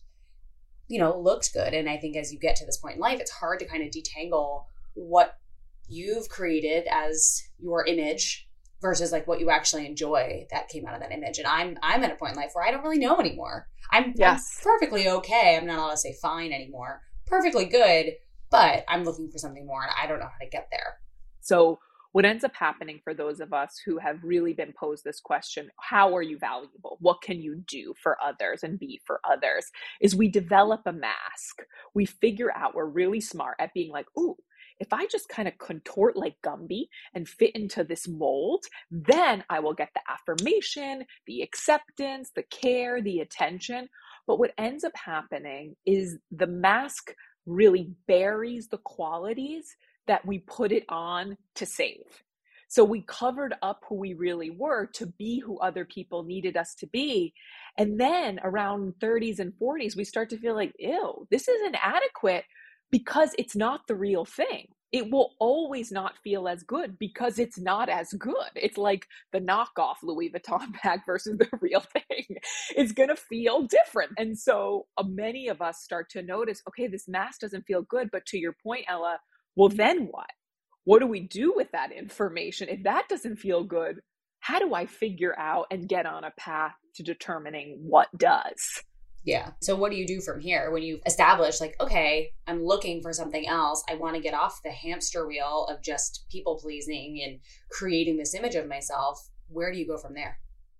you 0.87 0.99
know, 0.99 1.19
looked 1.19 1.53
good. 1.53 1.73
And 1.73 1.89
I 1.89 1.97
think 1.97 2.15
as 2.15 2.31
you 2.31 2.39
get 2.39 2.55
to 2.57 2.65
this 2.65 2.77
point 2.77 2.95
in 2.95 3.01
life, 3.01 3.19
it's 3.19 3.31
hard 3.31 3.59
to 3.59 3.65
kind 3.65 3.83
of 3.83 3.89
detangle 3.89 4.65
what 4.93 5.37
you've 5.87 6.29
created 6.29 6.85
as 6.91 7.41
your 7.59 7.85
image 7.85 8.47
versus 8.81 9.11
like 9.11 9.27
what 9.27 9.39
you 9.39 9.49
actually 9.49 9.85
enjoy 9.85 10.45
that 10.51 10.69
came 10.69 10.85
out 10.85 10.93
of 10.93 11.01
that 11.01 11.11
image. 11.11 11.37
And 11.37 11.47
I'm 11.47 11.77
I'm 11.81 12.03
at 12.03 12.11
a 12.11 12.15
point 12.15 12.33
in 12.33 12.37
life 12.37 12.51
where 12.53 12.65
I 12.65 12.71
don't 12.71 12.83
really 12.83 12.99
know 12.99 13.19
anymore. 13.19 13.67
I'm, 13.91 14.13
yes. 14.15 14.59
I'm 14.59 14.63
perfectly 14.63 15.09
okay. 15.09 15.57
I'm 15.57 15.65
not 15.65 15.79
allowed 15.79 15.91
to 15.91 15.97
say 15.97 16.15
fine 16.21 16.51
anymore. 16.51 17.01
Perfectly 17.25 17.65
good, 17.65 18.13
but 18.51 18.83
I'm 18.87 19.03
looking 19.03 19.29
for 19.31 19.37
something 19.37 19.65
more 19.65 19.81
and 19.81 19.91
I 19.99 20.07
don't 20.07 20.19
know 20.19 20.25
how 20.25 20.43
to 20.43 20.49
get 20.49 20.67
there. 20.71 20.97
So 21.41 21.79
what 22.15 22.23
ends 22.23 22.45
up 22.45 22.55
happening 22.55 23.01
for 23.03 23.13
those 23.13 23.41
of 23.41 23.51
us 23.51 23.77
who 23.85 23.97
have 23.97 24.23
really 24.23 24.53
been 24.53 24.71
posed 24.71 25.03
this 25.03 25.19
question 25.19 25.69
how 25.81 26.15
are 26.15 26.21
you 26.21 26.37
valuable? 26.37 26.95
What 27.01 27.21
can 27.21 27.41
you 27.41 27.61
do 27.67 27.93
for 28.01 28.15
others 28.23 28.63
and 28.63 28.79
be 28.79 29.01
for 29.05 29.19
others? 29.29 29.65
is 29.99 30.15
we 30.15 30.29
develop 30.29 30.79
a 30.85 30.93
mask. 30.93 31.63
We 31.93 32.05
figure 32.05 32.53
out 32.55 32.73
we're 32.73 32.85
really 32.85 33.19
smart 33.19 33.57
at 33.59 33.73
being 33.73 33.91
like 33.91 34.05
ooh 34.17 34.37
if 34.79 34.93
I 34.93 35.07
just 35.07 35.27
kind 35.27 35.49
of 35.49 35.57
contort 35.57 36.15
like 36.15 36.35
Gumby 36.41 36.87
and 37.13 37.27
fit 37.27 37.53
into 37.53 37.83
this 37.83 38.07
mold, 38.07 38.63
then 38.89 39.43
I 39.49 39.59
will 39.59 39.73
get 39.73 39.89
the 39.93 40.01
affirmation, 40.09 41.05
the 41.27 41.41
acceptance, 41.41 42.31
the 42.33 42.43
care, 42.43 43.01
the 43.01 43.19
attention. 43.19 43.89
But 44.25 44.39
what 44.39 44.53
ends 44.57 44.85
up 44.85 44.95
happening 44.95 45.75
is 45.85 46.17
the 46.31 46.47
mask 46.47 47.13
really 47.45 47.91
buries 48.07 48.67
the 48.69 48.79
qualities 48.79 49.75
that 50.07 50.25
we 50.25 50.39
put 50.39 50.71
it 50.71 50.85
on 50.89 51.37
to 51.55 51.65
save. 51.65 52.23
So 52.67 52.83
we 52.83 53.01
covered 53.01 53.53
up 53.61 53.83
who 53.87 53.95
we 53.95 54.13
really 54.13 54.49
were 54.49 54.87
to 54.95 55.05
be 55.07 55.39
who 55.39 55.59
other 55.59 55.85
people 55.85 56.23
needed 56.23 56.57
us 56.57 56.75
to 56.75 56.87
be. 56.87 57.33
And 57.77 57.99
then 57.99 58.39
around 58.43 58.95
30s 59.01 59.39
and 59.39 59.53
40s, 59.61 59.95
we 59.95 60.03
start 60.03 60.29
to 60.31 60.37
feel 60.37 60.55
like, 60.55 60.73
ew, 60.79 61.27
this 61.29 61.47
is 61.47 61.61
inadequate 61.67 62.45
because 62.91 63.33
it's 63.37 63.55
not 63.55 63.81
the 63.87 63.95
real 63.95 64.25
thing. 64.25 64.67
It 64.91 65.11
will 65.11 65.31
always 65.39 65.91
not 65.91 66.13
feel 66.23 66.47
as 66.47 66.63
good 66.63 66.97
because 66.97 67.39
it's 67.39 67.59
not 67.59 67.89
as 67.89 68.13
good. 68.13 68.51
It's 68.55 68.77
like 68.77 69.05
the 69.33 69.41
knockoff 69.41 69.95
Louis 70.03 70.31
Vuitton 70.31 70.73
bag 70.83 71.01
versus 71.05 71.37
the 71.37 71.49
real 71.59 71.81
thing. 71.81 72.37
It's 72.75 72.93
going 72.93 73.09
to 73.09 73.15
feel 73.15 73.63
different. 73.63 74.11
And 74.17 74.37
so 74.37 74.87
uh, 74.97 75.03
many 75.03 75.49
of 75.49 75.61
us 75.61 75.79
start 75.81 76.09
to 76.11 76.21
notice 76.21 76.61
okay, 76.69 76.87
this 76.87 77.07
mask 77.07 77.41
doesn't 77.41 77.65
feel 77.65 77.81
good. 77.83 78.09
But 78.11 78.25
to 78.27 78.37
your 78.37 78.55
point, 78.63 78.85
Ella, 78.87 79.19
well, 79.55 79.69
then 79.69 80.07
what? 80.11 80.29
What 80.83 80.99
do 80.99 81.07
we 81.07 81.21
do 81.21 81.53
with 81.55 81.71
that 81.71 81.91
information? 81.91 82.69
If 82.69 82.83
that 82.83 83.09
doesn't 83.09 83.37
feel 83.37 83.63
good, 83.63 84.01
how 84.39 84.59
do 84.59 84.75
I 84.75 84.85
figure 84.85 85.37
out 85.39 85.65
and 85.71 85.89
get 85.89 86.05
on 86.05 86.23
a 86.23 86.33
path 86.37 86.75
to 86.95 87.03
determining 87.03 87.79
what 87.81 88.07
does? 88.17 88.83
Yeah. 89.23 89.51
So 89.59 89.75
what 89.75 89.91
do 89.91 89.97
you 89.97 90.05
do 90.05 90.21
from 90.21 90.39
here 90.39 90.69
when 90.69 90.83
you 90.83 90.99
establish 91.07 91.59
like, 91.59 91.75
okay, 91.81 92.31
I'm 92.45 92.63
looking 92.63 93.01
for 93.01 93.11
something 93.11 93.47
else. 93.47 93.83
I 93.89 93.95
want 93.95 94.15
to 94.15 94.21
get 94.21 94.35
off 94.35 94.61
the 94.63 94.69
hamster 94.69 95.25
wheel 95.25 95.65
of 95.67 95.81
just 95.81 96.25
people 96.29 96.59
pleasing 96.61 97.23
and 97.25 97.39
creating 97.71 98.17
this 98.17 98.35
image 98.35 98.53
of 98.53 98.67
myself. 98.67 99.19
Where 99.47 99.71
do 99.71 99.79
you 99.79 99.87
go 99.87 99.97
from 99.97 100.13
there? 100.13 100.37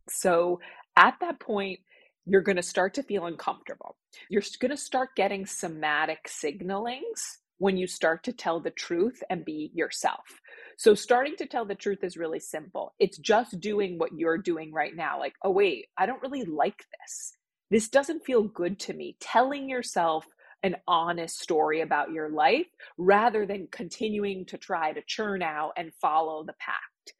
So 0.09 0.59
at 0.95 1.15
that 1.21 1.39
point, 1.39 1.79
you're 2.27 2.41
going 2.41 2.55
to 2.55 2.63
start 2.63 2.93
to 2.95 3.03
feel 3.03 3.25
uncomfortable. 3.25 3.97
You're 4.29 4.43
going 4.59 4.71
to 4.71 4.77
start 4.77 5.09
getting 5.15 5.47
somatic 5.47 6.27
signalings 6.27 7.39
when 7.57 7.77
you 7.77 7.87
start 7.87 8.23
to 8.23 8.33
tell 8.33 8.59
the 8.59 8.71
truth 8.71 9.23
and 9.29 9.45
be 9.45 9.71
yourself. 9.73 10.41
So, 10.77 10.93
starting 10.93 11.35
to 11.37 11.45
tell 11.45 11.65
the 11.65 11.75
truth 11.75 12.03
is 12.03 12.17
really 12.17 12.39
simple. 12.39 12.93
It's 12.99 13.17
just 13.17 13.59
doing 13.59 13.97
what 13.97 14.17
you're 14.17 14.37
doing 14.37 14.73
right 14.73 14.95
now. 14.95 15.19
Like, 15.19 15.35
oh, 15.43 15.51
wait, 15.51 15.87
I 15.97 16.05
don't 16.05 16.21
really 16.21 16.43
like 16.43 16.83
this. 16.99 17.33
This 17.71 17.87
doesn't 17.87 18.25
feel 18.25 18.43
good 18.43 18.79
to 18.81 18.93
me. 18.93 19.15
Telling 19.19 19.69
yourself 19.69 20.25
an 20.63 20.75
honest 20.87 21.39
story 21.39 21.81
about 21.81 22.11
your 22.11 22.29
life 22.29 22.65
rather 22.97 23.45
than 23.45 23.67
continuing 23.71 24.45
to 24.45 24.57
try 24.57 24.91
to 24.91 25.01
churn 25.05 25.41
out 25.41 25.71
and 25.77 25.93
follow 26.01 26.43
the 26.43 26.55
pact. 26.59 27.13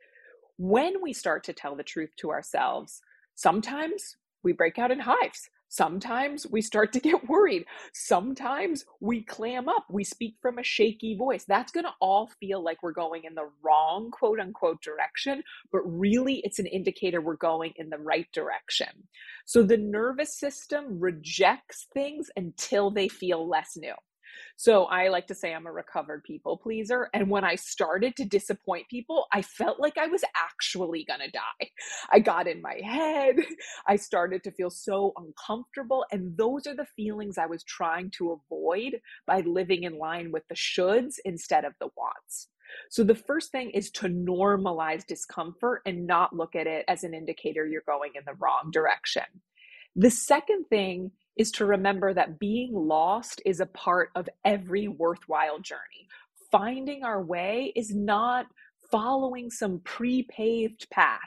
When 0.58 1.02
we 1.02 1.14
start 1.14 1.44
to 1.46 1.54
tell 1.54 1.76
the 1.76 1.84
truth 1.84 2.12
to 2.18 2.32
ourselves, 2.32 3.02
sometimes 3.36 4.18
we 4.44 4.54
break 4.54 4.80
out 4.80 4.92
in 4.92 5.00
hives. 5.00 5.50
Sometimes 5.76 6.48
we 6.48 6.62
start 6.62 6.94
to 6.94 7.02
get 7.02 7.28
worried. 7.28 7.66
Sometimes 7.94 8.86
we 9.02 9.24
clam 9.24 9.68
up. 9.68 9.86
We 9.90 10.06
speak 10.06 10.36
from 10.42 10.58
a 10.58 10.64
shaky 10.64 11.18
voice. 11.18 11.44
That's 11.46 11.74
going 11.74 11.84
to 11.84 11.94
all 12.00 12.30
feel 12.40 12.64
like 12.64 12.82
we're 12.82 12.94
going 12.94 13.26
in 13.26 13.36
the 13.36 13.50
wrong 13.62 14.10
quote 14.10 14.40
unquote 14.40 14.82
direction, 14.82 15.44
but 15.74 15.82
really 15.82 16.36
it's 16.46 16.60
an 16.60 16.66
indicator 16.66 17.20
we're 17.20 17.36
going 17.36 17.74
in 17.76 17.90
the 17.90 17.98
right 17.98 18.28
direction. 18.32 18.88
So 19.46 19.64
the 19.64 19.76
nervous 19.78 20.40
system 20.40 20.98
rejects 20.98 21.88
things 21.94 22.30
until 22.38 22.90
they 22.90 23.10
feel 23.10 23.46
less 23.46 23.76
new. 23.76 23.96
So 24.58 24.86
I 24.86 25.10
like 25.10 25.28
to 25.28 25.36
say 25.36 25.54
I'm 25.54 25.68
a 25.68 25.72
recovered 25.72 26.24
people 26.24 26.58
pleaser. 26.58 27.10
And 27.14 27.30
when 27.30 27.44
I 27.44 27.56
started 27.56 28.16
to 28.18 28.26
disappoint 28.26 28.90
people, 28.90 29.26
I 29.32 29.42
felt 29.42 29.80
like 29.80 29.98
I 29.98 30.08
was 30.08 30.24
actually 30.36 31.06
going 31.06 31.20
to 31.20 31.32
die. 31.32 31.70
I 32.12 32.20
got 32.20 32.48
in 32.48 32.62
my 32.62 32.80
head. 32.84 33.38
I 33.88 33.96
started 33.96 34.44
to 34.44 34.52
feel 34.52 34.70
so 34.70 35.14
uncomfortable. 35.18 36.06
And 36.12 36.38
those 36.38 36.68
are 36.68 36.76
the 36.76 36.88
feelings 36.96 37.38
I 37.38 37.46
was 37.46 37.64
trying 37.64 38.12
to 38.18 38.32
avoid 38.32 39.00
by 39.28 39.42
living 39.42 39.84
in 39.84 39.98
line 39.98 40.32
with 40.32 40.44
the 40.48 40.56
shoulds 40.56 41.16
instead 41.26 41.66
of 41.66 41.74
the 41.80 41.90
wants. 41.98 42.50
So 42.90 43.04
the 43.04 43.16
first 43.16 43.52
thing 43.52 43.70
is 43.72 43.92
to 43.92 44.08
normalize 44.08 45.06
discomfort 45.06 45.82
and 45.86 46.08
not 46.08 46.36
look 46.36 46.56
at 46.56 46.68
it 46.68 46.86
as 46.88 47.04
an 47.04 47.14
indicator 47.14 47.66
you're 47.66 47.84
going 47.86 48.12
in 48.16 48.24
the 48.26 48.34
wrong 48.40 48.72
direction. 48.72 49.24
The 49.96 50.10
second 50.10 50.66
thing 50.66 51.12
is 51.38 51.52
to 51.52 51.66
remember 51.66 52.14
that 52.14 52.40
being 52.40 52.74
lost 52.74 53.42
is 53.46 53.60
a 53.60 53.66
part 53.66 54.10
of 54.16 54.30
every 54.44 54.88
worthwhile 54.88 55.60
journey. 55.60 56.08
Finding 56.52 57.04
our 57.04 57.22
way 57.22 57.74
is 57.76 57.94
not 57.94 58.48
following 58.90 59.50
some 59.50 59.80
pre 59.84 60.24
paved 60.24 60.88
path 60.92 61.20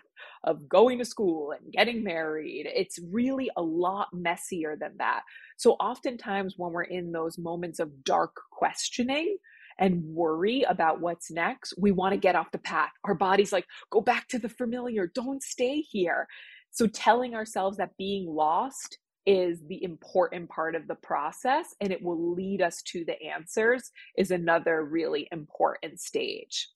of 0.45 0.69
going 0.69 0.99
to 0.99 1.05
school 1.05 1.53
and 1.53 1.73
getting 1.73 2.03
married. 2.03 2.67
It's 2.75 2.99
really 3.11 3.51
a 3.57 3.63
lot 3.63 4.09
messier 4.13 4.77
than 4.77 4.93
that. 4.99 5.23
So, 5.57 5.73
oftentimes, 5.73 6.55
when 6.57 6.73
we're 6.73 6.85
in 6.85 7.13
those 7.13 7.39
moments 7.39 7.79
of 7.79 8.05
dark 8.05 8.37
questioning, 8.51 9.37
and 9.81 10.03
worry 10.07 10.63
about 10.69 11.01
what's 11.01 11.31
next, 11.31 11.73
we 11.79 11.93
want 11.93 12.13
to 12.13 12.19
get 12.19 12.35
off 12.35 12.51
the 12.51 12.59
path. 12.59 12.91
Our 13.05 13.15
body's 13.15 13.53
like, 13.53 13.65
go 13.91 14.01
back 14.01 14.27
to 14.29 14.39
the 14.39 14.49
familiar, 14.49 15.07
don't 15.15 15.41
stay 15.43 15.81
here. 15.81 16.27
So, 16.71 16.87
telling 16.87 17.35
ourselves 17.35 17.77
that 17.79 17.97
being 17.97 18.27
lost 18.27 18.99
is 19.29 19.61
the 19.69 19.85
important 19.85 20.49
part 20.49 20.75
of 20.75 20.89
the 20.89 20.95
process 20.95 21.75
and 21.83 21.93
it 21.93 22.03
will 22.03 22.35
lead 22.35 22.63
us 22.63 22.81
to 22.81 23.05
the 23.05 23.23
answers 23.23 23.93
is 24.17 24.31
another 24.31 24.87
really 24.87 25.29
important 25.33 26.01
stage. 26.01 26.71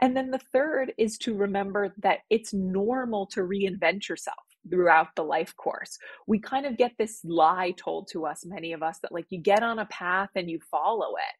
And 0.00 0.16
then 0.16 0.30
the 0.30 0.40
third 0.52 0.92
is 0.98 1.18
to 1.18 1.34
remember 1.34 1.92
that 1.98 2.20
it's 2.30 2.54
normal 2.54 3.26
to 3.26 3.40
reinvent 3.40 4.08
yourself 4.08 4.38
throughout 4.70 5.08
the 5.16 5.24
life 5.24 5.54
course. 5.56 5.98
We 6.28 6.38
kind 6.38 6.64
of 6.64 6.76
get 6.76 6.92
this 6.96 7.20
lie 7.24 7.74
told 7.76 8.08
to 8.12 8.24
us, 8.24 8.46
many 8.46 8.72
of 8.72 8.84
us, 8.84 9.00
that 9.00 9.12
like 9.12 9.26
you 9.30 9.40
get 9.40 9.64
on 9.64 9.80
a 9.80 9.86
path 9.86 10.30
and 10.36 10.48
you 10.48 10.60
follow 10.70 11.16
it. 11.16 11.34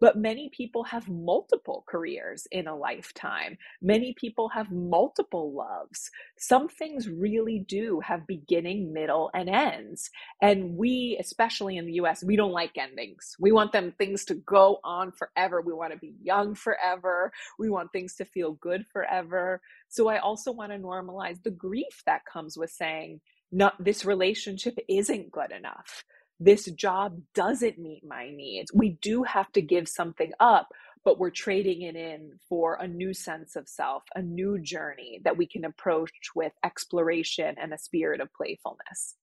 But 0.00 0.16
many 0.16 0.50
people 0.50 0.84
have 0.84 1.08
multiple 1.08 1.84
careers 1.88 2.46
in 2.50 2.66
a 2.66 2.76
lifetime. 2.76 3.56
Many 3.80 4.14
people 4.14 4.48
have 4.50 4.70
multiple 4.70 5.52
loves. 5.54 6.10
Some 6.38 6.68
things 6.68 7.08
really 7.08 7.64
do 7.66 8.00
have 8.00 8.26
beginning, 8.26 8.92
middle, 8.92 9.30
and 9.34 9.48
ends. 9.48 10.10
And 10.42 10.76
we, 10.76 11.16
especially 11.20 11.76
in 11.76 11.86
the 11.86 11.94
US, 11.94 12.24
we 12.24 12.36
don't 12.36 12.52
like 12.52 12.76
endings. 12.76 13.36
We 13.38 13.52
want 13.52 13.72
them 13.72 13.92
things 13.92 14.24
to 14.26 14.34
go 14.34 14.78
on 14.84 15.12
forever. 15.12 15.60
We 15.60 15.72
want 15.72 15.92
to 15.92 15.98
be 15.98 16.14
young 16.22 16.54
forever. 16.54 17.32
We 17.58 17.70
want 17.70 17.92
things 17.92 18.14
to 18.16 18.24
feel 18.24 18.52
good 18.52 18.86
forever. 18.86 19.60
So 19.88 20.08
I 20.08 20.18
also 20.18 20.52
want 20.52 20.72
to 20.72 20.78
normalize 20.78 21.42
the 21.42 21.50
grief 21.50 22.02
that 22.06 22.26
comes 22.30 22.58
with 22.58 22.70
saying, 22.70 23.20
not 23.52 23.82
this 23.82 24.04
relationship 24.04 24.76
isn't 24.88 25.30
good 25.30 25.52
enough 25.52 26.04
this 26.40 26.64
job 26.66 27.20
doesn't 27.34 27.78
meet 27.78 28.04
my 28.06 28.30
needs. 28.30 28.72
We 28.72 28.98
do 29.00 29.22
have 29.22 29.50
to 29.52 29.62
give 29.62 29.88
something 29.88 30.32
up, 30.40 30.68
but 31.04 31.18
we're 31.18 31.30
trading 31.30 31.82
it 31.82 31.96
in 31.96 32.38
for 32.48 32.74
a 32.74 32.88
new 32.88 33.14
sense 33.14 33.56
of 33.56 33.68
self, 33.68 34.02
a 34.14 34.22
new 34.22 34.58
journey 34.58 35.20
that 35.24 35.36
we 35.36 35.46
can 35.46 35.64
approach 35.64 36.12
with 36.34 36.52
exploration 36.64 37.54
and 37.60 37.72
a 37.72 37.78
spirit 37.78 38.20
of 38.20 38.32
playfulness. 38.32 39.16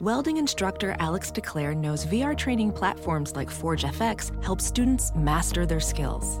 Welding 0.00 0.38
instructor 0.38 0.96
Alex 0.98 1.30
DeClaire 1.30 1.76
knows 1.76 2.06
VR 2.06 2.36
training 2.36 2.72
platforms 2.72 3.36
like 3.36 3.50
Forge 3.50 3.84
FX 3.84 4.42
help 4.42 4.60
students 4.60 5.12
master 5.14 5.64
their 5.64 5.78
skills. 5.78 6.40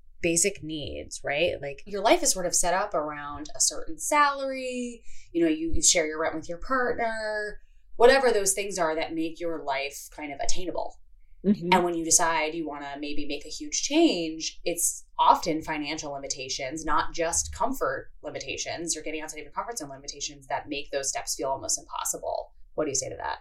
basic 0.21 0.63
needs, 0.63 1.21
right? 1.23 1.61
Like 1.61 1.83
your 1.85 2.01
life 2.01 2.23
is 2.23 2.31
sort 2.31 2.45
of 2.45 2.55
set 2.55 2.73
up 2.73 2.93
around 2.93 3.49
a 3.55 3.61
certain 3.61 3.97
salary, 3.97 5.03
you 5.31 5.43
know, 5.43 5.49
you, 5.49 5.71
you 5.73 5.81
share 5.81 6.05
your 6.05 6.21
rent 6.21 6.35
with 6.35 6.49
your 6.49 6.59
partner, 6.59 7.59
whatever 7.95 8.31
those 8.31 8.53
things 8.53 8.77
are 8.77 8.95
that 8.95 9.13
make 9.13 9.39
your 9.39 9.63
life 9.63 10.09
kind 10.15 10.31
of 10.33 10.39
attainable. 10.39 10.97
Mm-hmm. 11.45 11.69
And 11.71 11.83
when 11.83 11.95
you 11.95 12.05
decide 12.05 12.53
you 12.53 12.67
want 12.67 12.83
to 12.83 12.99
maybe 12.99 13.25
make 13.25 13.45
a 13.45 13.49
huge 13.49 13.81
change, 13.81 14.59
it's 14.63 15.05
often 15.17 15.61
financial 15.61 16.11
limitations, 16.11 16.85
not 16.85 17.13
just 17.13 17.53
comfort 17.53 18.11
limitations 18.21 18.95
or 18.95 19.01
getting 19.01 19.21
outside 19.21 19.39
of 19.39 19.43
your 19.43 19.51
comfort 19.51 19.77
zone 19.77 19.89
limitations 19.89 20.47
that 20.47 20.69
make 20.69 20.91
those 20.91 21.09
steps 21.09 21.35
feel 21.35 21.49
almost 21.49 21.79
impossible. 21.79 22.51
What 22.75 22.85
do 22.85 22.91
you 22.91 22.95
say 22.95 23.09
to 23.09 23.15
that? 23.17 23.39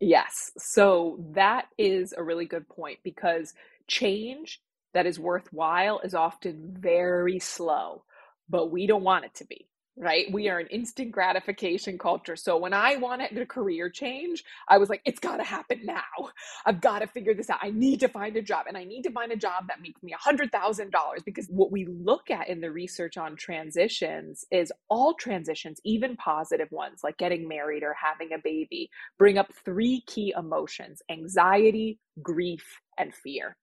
Yes. 0.00 0.52
So 0.58 1.18
that 1.32 1.66
is 1.76 2.14
a 2.16 2.22
really 2.22 2.46
good 2.46 2.68
point 2.68 2.98
because 3.02 3.54
change 3.86 4.60
that 4.94 5.06
is 5.06 5.18
worthwhile 5.18 6.00
is 6.00 6.14
often 6.14 6.76
very 6.78 7.38
slow, 7.38 8.04
but 8.48 8.70
we 8.70 8.86
don't 8.86 9.04
want 9.04 9.24
it 9.24 9.34
to 9.36 9.46
be 9.46 9.68
right? 9.96 10.30
We 10.32 10.48
are 10.48 10.58
an 10.58 10.66
instant 10.68 11.12
gratification 11.12 11.98
culture. 11.98 12.36
So 12.36 12.56
when 12.56 12.72
I 12.72 12.96
wanted 12.96 13.36
a 13.38 13.46
career 13.46 13.88
change, 13.88 14.42
I 14.68 14.78
was 14.78 14.88
like, 14.88 15.00
it's 15.04 15.20
got 15.20 15.36
to 15.36 15.44
happen 15.44 15.80
now. 15.84 16.30
I've 16.66 16.80
got 16.80 17.00
to 17.00 17.06
figure 17.06 17.34
this 17.34 17.48
out. 17.48 17.60
I 17.62 17.70
need 17.70 18.00
to 18.00 18.08
find 18.08 18.36
a 18.36 18.42
job 18.42 18.66
and 18.66 18.76
I 18.76 18.84
need 18.84 19.02
to 19.02 19.12
find 19.12 19.30
a 19.30 19.36
job 19.36 19.68
that 19.68 19.80
makes 19.80 20.02
me 20.02 20.12
$100,000 20.12 20.90
because 21.24 21.46
what 21.48 21.70
we 21.70 21.86
look 21.86 22.30
at 22.30 22.48
in 22.48 22.60
the 22.60 22.70
research 22.70 23.16
on 23.16 23.36
transitions 23.36 24.44
is 24.50 24.72
all 24.88 25.14
transitions, 25.14 25.80
even 25.84 26.16
positive 26.16 26.70
ones 26.72 27.00
like 27.04 27.16
getting 27.16 27.46
married 27.46 27.82
or 27.82 27.94
having 27.94 28.32
a 28.32 28.38
baby, 28.42 28.90
bring 29.18 29.38
up 29.38 29.52
three 29.64 30.02
key 30.06 30.34
emotions 30.36 31.02
anxiety, 31.10 32.00
grief, 32.22 32.80
and 32.98 33.14
fear. 33.14 33.56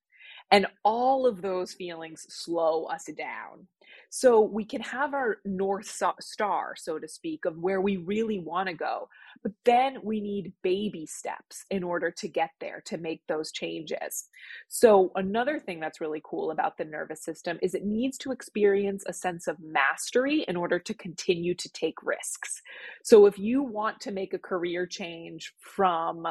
And 0.51 0.67
all 0.83 1.25
of 1.25 1.41
those 1.41 1.73
feelings 1.73 2.25
slow 2.29 2.85
us 2.85 3.05
down. 3.17 3.67
So 4.09 4.41
we 4.41 4.65
can 4.65 4.81
have 4.81 5.13
our 5.13 5.37
North 5.45 5.87
Star, 6.19 6.75
so 6.75 6.99
to 6.99 7.07
speak, 7.07 7.45
of 7.45 7.57
where 7.57 7.79
we 7.79 7.95
really 7.97 8.39
want 8.39 8.67
to 8.67 8.73
go. 8.73 9.07
But 9.41 9.53
then 9.63 9.99
we 10.03 10.19
need 10.19 10.53
baby 10.61 11.05
steps 11.05 11.65
in 11.71 11.81
order 11.81 12.11
to 12.11 12.27
get 12.27 12.51
there, 12.59 12.81
to 12.87 12.97
make 12.97 13.21
those 13.27 13.51
changes. 13.53 14.27
So, 14.67 15.11
another 15.15 15.59
thing 15.59 15.79
that's 15.79 16.01
really 16.01 16.21
cool 16.25 16.51
about 16.51 16.77
the 16.77 16.85
nervous 16.85 17.23
system 17.23 17.57
is 17.61 17.73
it 17.73 17.85
needs 17.85 18.17
to 18.19 18.31
experience 18.31 19.03
a 19.07 19.13
sense 19.13 19.47
of 19.47 19.57
mastery 19.61 20.43
in 20.47 20.57
order 20.57 20.77
to 20.79 20.93
continue 20.93 21.55
to 21.55 21.71
take 21.71 22.03
risks. 22.03 22.61
So, 23.03 23.25
if 23.25 23.39
you 23.39 23.63
want 23.63 24.01
to 24.01 24.11
make 24.11 24.33
a 24.33 24.39
career 24.39 24.85
change 24.85 25.53
from 25.59 26.27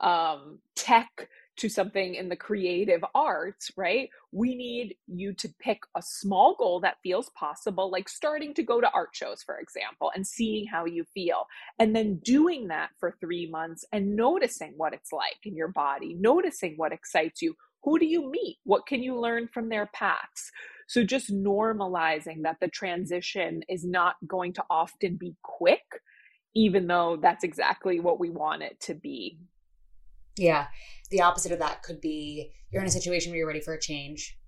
um, 0.00 0.58
tech 0.74 1.28
to 1.60 1.68
something 1.68 2.14
in 2.14 2.30
the 2.30 2.36
creative 2.36 3.04
arts, 3.14 3.70
right? 3.76 4.08
We 4.32 4.54
need 4.54 4.96
you 5.06 5.34
to 5.34 5.48
pick 5.60 5.80
a 5.94 6.00
small 6.02 6.56
goal 6.58 6.80
that 6.80 6.96
feels 7.02 7.28
possible, 7.30 7.90
like 7.90 8.08
starting 8.08 8.54
to 8.54 8.62
go 8.62 8.80
to 8.80 8.90
art 8.92 9.10
shows, 9.12 9.42
for 9.42 9.58
example, 9.58 10.10
and 10.14 10.26
seeing 10.26 10.66
how 10.66 10.86
you 10.86 11.04
feel. 11.12 11.44
And 11.78 11.94
then 11.94 12.20
doing 12.24 12.68
that 12.68 12.90
for 12.98 13.14
three 13.20 13.46
months 13.50 13.84
and 13.92 14.16
noticing 14.16 14.72
what 14.78 14.94
it's 14.94 15.12
like 15.12 15.36
in 15.44 15.54
your 15.54 15.68
body, 15.68 16.14
noticing 16.18 16.74
what 16.76 16.92
excites 16.92 17.42
you. 17.42 17.54
Who 17.82 17.98
do 17.98 18.06
you 18.06 18.30
meet? 18.30 18.56
What 18.64 18.86
can 18.86 19.02
you 19.02 19.20
learn 19.20 19.48
from 19.52 19.68
their 19.68 19.90
paths? 19.92 20.50
So 20.86 21.04
just 21.04 21.30
normalizing 21.30 22.42
that 22.44 22.56
the 22.60 22.68
transition 22.68 23.62
is 23.68 23.84
not 23.84 24.16
going 24.26 24.54
to 24.54 24.64
often 24.70 25.16
be 25.16 25.36
quick, 25.42 25.84
even 26.54 26.86
though 26.86 27.18
that's 27.20 27.44
exactly 27.44 28.00
what 28.00 28.18
we 28.18 28.30
want 28.30 28.62
it 28.62 28.80
to 28.80 28.94
be. 28.94 29.38
Yeah. 30.36 30.68
The 31.10 31.22
opposite 31.22 31.52
of 31.52 31.58
that 31.58 31.82
could 31.82 32.00
be 32.00 32.52
you're 32.70 32.82
in 32.82 32.88
a 32.88 32.92
situation 32.92 33.30
where 33.30 33.38
you're 33.38 33.46
ready 33.46 33.60
for 33.60 33.74
a 33.74 33.80
change 33.80 34.38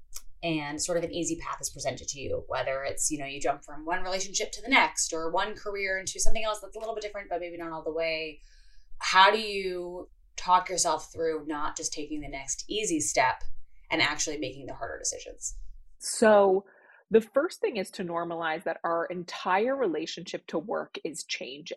and 0.42 0.82
sort 0.82 0.98
of 0.98 1.04
an 1.04 1.12
easy 1.12 1.36
path 1.36 1.58
is 1.60 1.70
presented 1.70 2.08
to 2.08 2.20
you, 2.20 2.44
whether 2.48 2.82
it's, 2.82 3.10
you 3.10 3.18
know, 3.18 3.26
you 3.26 3.40
jump 3.40 3.64
from 3.64 3.84
one 3.84 4.02
relationship 4.02 4.50
to 4.52 4.62
the 4.62 4.68
next 4.68 5.12
or 5.12 5.30
one 5.30 5.54
career 5.54 5.98
into 5.98 6.18
something 6.18 6.44
else 6.44 6.58
that's 6.60 6.74
a 6.74 6.78
little 6.80 6.94
bit 6.94 7.02
different, 7.02 7.28
but 7.30 7.40
maybe 7.40 7.56
not 7.56 7.70
all 7.70 7.84
the 7.84 7.92
way. 7.92 8.40
How 8.98 9.30
do 9.30 9.38
you 9.38 10.08
talk 10.36 10.68
yourself 10.68 11.12
through 11.12 11.44
not 11.46 11.76
just 11.76 11.92
taking 11.92 12.20
the 12.20 12.28
next 12.28 12.64
easy 12.68 12.98
step 12.98 13.44
and 13.90 14.02
actually 14.02 14.38
making 14.38 14.66
the 14.66 14.74
harder 14.74 14.98
decisions? 14.98 15.54
So, 15.98 16.64
the 17.10 17.20
first 17.20 17.60
thing 17.60 17.76
is 17.76 17.90
to 17.90 18.04
normalize 18.04 18.64
that 18.64 18.78
our 18.84 19.04
entire 19.06 19.76
relationship 19.76 20.46
to 20.46 20.58
work 20.58 20.96
is 21.04 21.24
changing. 21.24 21.76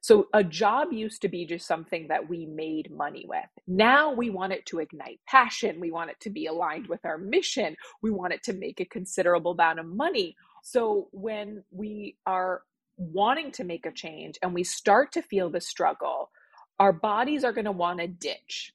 So 0.00 0.28
a 0.32 0.44
job 0.44 0.92
used 0.92 1.22
to 1.22 1.28
be 1.28 1.44
just 1.46 1.66
something 1.66 2.08
that 2.08 2.28
we 2.28 2.46
made 2.46 2.90
money 2.90 3.24
with. 3.28 3.48
Now 3.66 4.12
we 4.12 4.30
want 4.30 4.52
it 4.52 4.64
to 4.66 4.78
ignite 4.78 5.20
passion. 5.26 5.80
We 5.80 5.90
want 5.90 6.10
it 6.10 6.20
to 6.20 6.30
be 6.30 6.46
aligned 6.46 6.86
with 6.88 7.04
our 7.04 7.18
mission. 7.18 7.76
We 8.02 8.10
want 8.10 8.32
it 8.32 8.42
to 8.44 8.52
make 8.52 8.80
a 8.80 8.84
considerable 8.84 9.52
amount 9.52 9.80
of 9.80 9.86
money. 9.86 10.36
So 10.62 11.08
when 11.12 11.64
we 11.70 12.16
are 12.26 12.62
wanting 12.96 13.52
to 13.52 13.64
make 13.64 13.86
a 13.86 13.92
change 13.92 14.38
and 14.42 14.52
we 14.52 14.64
start 14.64 15.12
to 15.12 15.22
feel 15.22 15.50
the 15.50 15.60
struggle, 15.60 16.30
our 16.78 16.92
bodies 16.92 17.44
are 17.44 17.52
going 17.52 17.64
to 17.64 17.72
want 17.72 18.00
to 18.00 18.06
ditch. 18.06 18.72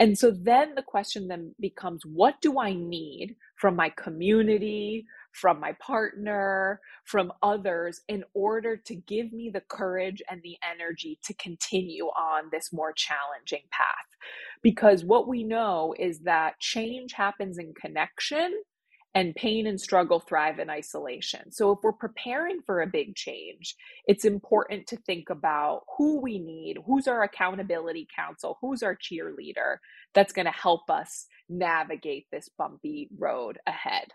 And 0.00 0.16
so 0.16 0.30
then 0.30 0.74
the 0.74 0.82
question 0.82 1.28
then 1.28 1.54
becomes 1.58 2.06
what 2.06 2.40
do 2.40 2.60
I 2.60 2.72
need 2.72 3.36
from 3.56 3.74
my 3.74 3.90
community, 3.90 5.06
from 5.40 5.60
my 5.60 5.72
partner, 5.80 6.80
from 7.04 7.32
others 7.42 8.00
in 8.08 8.24
order 8.34 8.76
to 8.76 8.94
give 8.94 9.32
me 9.32 9.50
the 9.52 9.62
courage 9.68 10.20
and 10.30 10.42
the 10.42 10.56
energy 10.68 11.18
to 11.24 11.34
continue 11.34 12.06
on 12.06 12.44
this 12.50 12.72
more 12.72 12.92
challenging 12.92 13.62
path. 13.70 13.86
Because 14.62 15.04
what 15.04 15.28
we 15.28 15.44
know 15.44 15.94
is 15.98 16.20
that 16.20 16.58
change 16.58 17.12
happens 17.12 17.58
in 17.58 17.72
connection 17.74 18.52
and 19.14 19.34
pain 19.34 19.66
and 19.66 19.80
struggle 19.80 20.20
thrive 20.20 20.58
in 20.58 20.68
isolation. 20.68 21.50
So, 21.50 21.72
if 21.72 21.78
we're 21.82 21.92
preparing 21.92 22.60
for 22.66 22.80
a 22.80 22.86
big 22.86 23.14
change, 23.16 23.74
it's 24.06 24.24
important 24.24 24.86
to 24.88 24.96
think 24.96 25.30
about 25.30 25.82
who 25.96 26.20
we 26.20 26.38
need, 26.38 26.76
who's 26.86 27.08
our 27.08 27.22
accountability 27.22 28.06
council, 28.14 28.58
who's 28.60 28.82
our 28.82 28.96
cheerleader 28.96 29.78
that's 30.14 30.32
going 30.32 30.46
to 30.46 30.52
help 30.52 30.90
us 30.90 31.26
navigate 31.48 32.26
this 32.30 32.48
bumpy 32.58 33.08
road 33.18 33.58
ahead. 33.66 34.08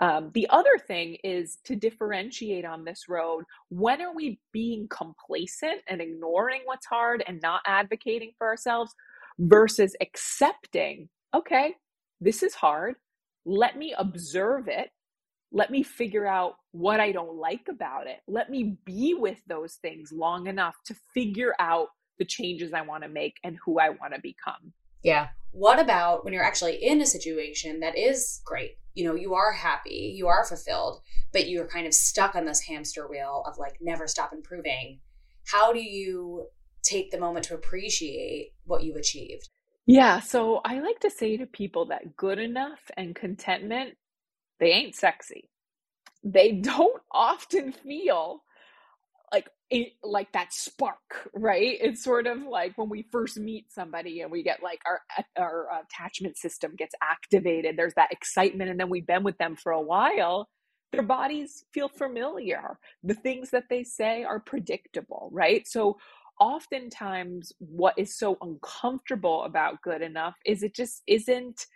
Um, 0.00 0.30
the 0.34 0.48
other 0.50 0.78
thing 0.86 1.16
is 1.22 1.58
to 1.64 1.76
differentiate 1.76 2.64
on 2.64 2.84
this 2.84 3.04
road 3.08 3.44
when 3.68 4.00
are 4.02 4.14
we 4.14 4.40
being 4.52 4.88
complacent 4.88 5.80
and 5.88 6.00
ignoring 6.00 6.62
what's 6.64 6.86
hard 6.86 7.22
and 7.26 7.40
not 7.40 7.60
advocating 7.66 8.32
for 8.36 8.48
ourselves 8.48 8.92
versus 9.38 9.94
accepting, 10.00 11.08
okay, 11.34 11.74
this 12.20 12.42
is 12.42 12.54
hard 12.54 12.96
let 13.44 13.76
me 13.76 13.94
observe 13.96 14.68
it. 14.68 14.90
Let 15.50 15.70
me 15.70 15.82
figure 15.82 16.26
out 16.26 16.54
what 16.70 17.00
I 17.00 17.12
don't 17.12 17.36
like 17.36 17.66
about 17.68 18.06
it. 18.06 18.20
Let 18.26 18.50
me 18.50 18.76
be 18.84 19.14
with 19.14 19.38
those 19.46 19.74
things 19.74 20.10
long 20.12 20.46
enough 20.46 20.76
to 20.86 20.96
figure 21.12 21.54
out 21.58 21.88
the 22.18 22.24
changes 22.24 22.72
I 22.72 22.82
want 22.82 23.02
to 23.02 23.08
make 23.08 23.36
and 23.44 23.58
who 23.64 23.78
I 23.78 23.90
want 23.90 24.14
to 24.14 24.20
become. 24.20 24.72
Yeah. 25.02 25.28
What 25.50 25.78
about 25.78 26.24
when 26.24 26.32
you're 26.32 26.44
actually 26.44 26.76
in 26.82 27.00
a 27.00 27.06
situation 27.06 27.80
that 27.80 27.96
is 27.96 28.40
great? 28.44 28.78
You 28.94 29.04
know, 29.04 29.14
you 29.14 29.34
are 29.34 29.52
happy, 29.52 30.14
you 30.16 30.28
are 30.28 30.44
fulfilled, 30.44 31.02
but 31.32 31.48
you're 31.48 31.66
kind 31.66 31.86
of 31.86 31.94
stuck 31.94 32.34
on 32.34 32.44
this 32.44 32.60
hamster 32.60 33.08
wheel 33.08 33.42
of 33.46 33.58
like 33.58 33.78
never 33.80 34.06
stop 34.06 34.32
improving. 34.32 35.00
How 35.46 35.72
do 35.72 35.80
you 35.80 36.46
take 36.82 37.10
the 37.10 37.18
moment 37.18 37.46
to 37.46 37.54
appreciate 37.54 38.52
what 38.64 38.82
you've 38.82 38.96
achieved? 38.96 39.48
Yeah, 39.86 40.20
so 40.20 40.60
I 40.64 40.80
like 40.80 41.00
to 41.00 41.10
say 41.10 41.36
to 41.36 41.46
people 41.46 41.86
that 41.86 42.16
good 42.16 42.38
enough 42.38 42.80
and 42.96 43.14
contentment, 43.14 43.96
they 44.60 44.70
ain't 44.70 44.94
sexy. 44.94 45.50
They 46.22 46.52
don't 46.62 47.02
often 47.10 47.72
feel 47.72 48.42
like 48.42 48.42
it, 49.72 49.94
like 50.04 50.32
that 50.34 50.54
spark, 50.54 51.30
right? 51.34 51.78
It's 51.82 52.04
sort 52.04 52.28
of 52.28 52.42
like 52.44 52.78
when 52.78 52.90
we 52.90 53.08
first 53.12 53.38
meet 53.38 53.72
somebody 53.72 54.22
and 54.22 54.32
we 54.32 54.44
get 54.44 54.62
like 54.62 54.80
our 54.86 55.02
our 55.38 55.68
attachment 55.84 56.38
system 56.38 56.76
gets 56.76 56.94
activated. 57.02 57.76
There's 57.78 57.94
that 57.96 58.12
excitement, 58.12 58.70
and 58.70 58.80
then 58.80 58.90
we've 58.90 59.08
been 59.08 59.24
with 59.24 59.38
them 59.38 59.56
for 59.56 59.72
a 59.72 59.82
while. 59.82 60.48
Their 60.92 61.02
bodies 61.02 61.64
feel 61.74 61.88
familiar. 61.90 62.78
The 63.04 63.14
things 63.14 63.50
that 63.52 63.66
they 63.70 63.84
say 63.84 64.24
are 64.24 64.40
predictable, 64.40 65.30
right? 65.32 65.68
So 65.68 65.98
oftentimes 66.40 67.52
what 67.60 67.94
is 67.98 68.16
so 68.18 68.38
uncomfortable 68.42 69.44
about 69.44 69.82
good 69.82 70.02
enough 70.02 70.36
is 70.46 70.62
it 70.64 70.74
just 70.76 71.02
isn't 71.08 71.66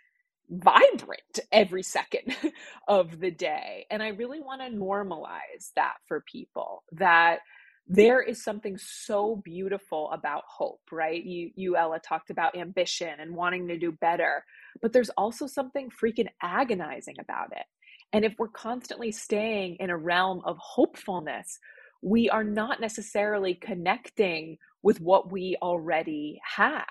vibrant 0.49 1.39
every 1.51 1.83
second 1.83 2.35
of 2.87 3.19
the 3.19 3.31
day. 3.31 3.85
And 3.91 4.03
I 4.03 4.09
really 4.09 4.41
want 4.41 4.61
to 4.61 4.69
normalize 4.69 5.71
that 5.75 5.95
for 6.07 6.21
people 6.31 6.83
that 6.93 7.39
there 7.87 8.21
is 8.21 8.43
something 8.43 8.77
so 8.77 9.41
beautiful 9.45 10.11
about 10.11 10.43
hope, 10.47 10.81
right? 10.91 11.23
You 11.23 11.51
you 11.55 11.77
Ella 11.77 11.99
talked 11.99 12.29
about 12.29 12.57
ambition 12.57 13.19
and 13.19 13.35
wanting 13.35 13.67
to 13.69 13.77
do 13.77 13.91
better, 13.93 14.43
but 14.81 14.93
there's 14.93 15.09
also 15.11 15.47
something 15.47 15.89
freaking 15.89 16.27
agonizing 16.41 17.15
about 17.19 17.51
it. 17.51 17.65
And 18.13 18.25
if 18.25 18.35
we're 18.37 18.49
constantly 18.49 19.11
staying 19.11 19.77
in 19.79 19.89
a 19.89 19.97
realm 19.97 20.41
of 20.45 20.57
hopefulness, 20.59 21.59
we 22.01 22.29
are 22.29 22.43
not 22.43 22.81
necessarily 22.81 23.55
connecting 23.55 24.57
with 24.83 24.99
what 25.01 25.31
we 25.31 25.57
already 25.61 26.39
have. 26.57 26.85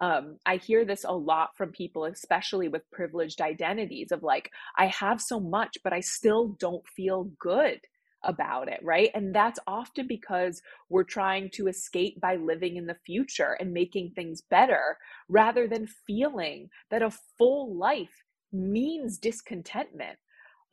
Um, 0.00 0.38
I 0.44 0.56
hear 0.56 0.84
this 0.84 1.04
a 1.04 1.12
lot 1.12 1.56
from 1.56 1.70
people, 1.70 2.04
especially 2.06 2.68
with 2.68 2.90
privileged 2.90 3.40
identities, 3.40 4.10
of 4.10 4.22
like, 4.22 4.50
I 4.76 4.86
have 4.86 5.20
so 5.20 5.38
much, 5.38 5.78
but 5.84 5.92
I 5.92 6.00
still 6.00 6.48
don't 6.58 6.86
feel 6.88 7.30
good 7.38 7.80
about 8.24 8.68
it, 8.68 8.80
right? 8.82 9.10
And 9.14 9.34
that's 9.34 9.60
often 9.66 10.06
because 10.06 10.62
we're 10.88 11.04
trying 11.04 11.50
to 11.54 11.68
escape 11.68 12.20
by 12.20 12.36
living 12.36 12.76
in 12.76 12.86
the 12.86 12.98
future 13.06 13.56
and 13.60 13.72
making 13.72 14.12
things 14.12 14.42
better 14.42 14.98
rather 15.28 15.68
than 15.68 15.88
feeling 16.06 16.70
that 16.90 17.02
a 17.02 17.10
full 17.38 17.76
life 17.76 18.24
means 18.52 19.18
discontentment 19.18 20.18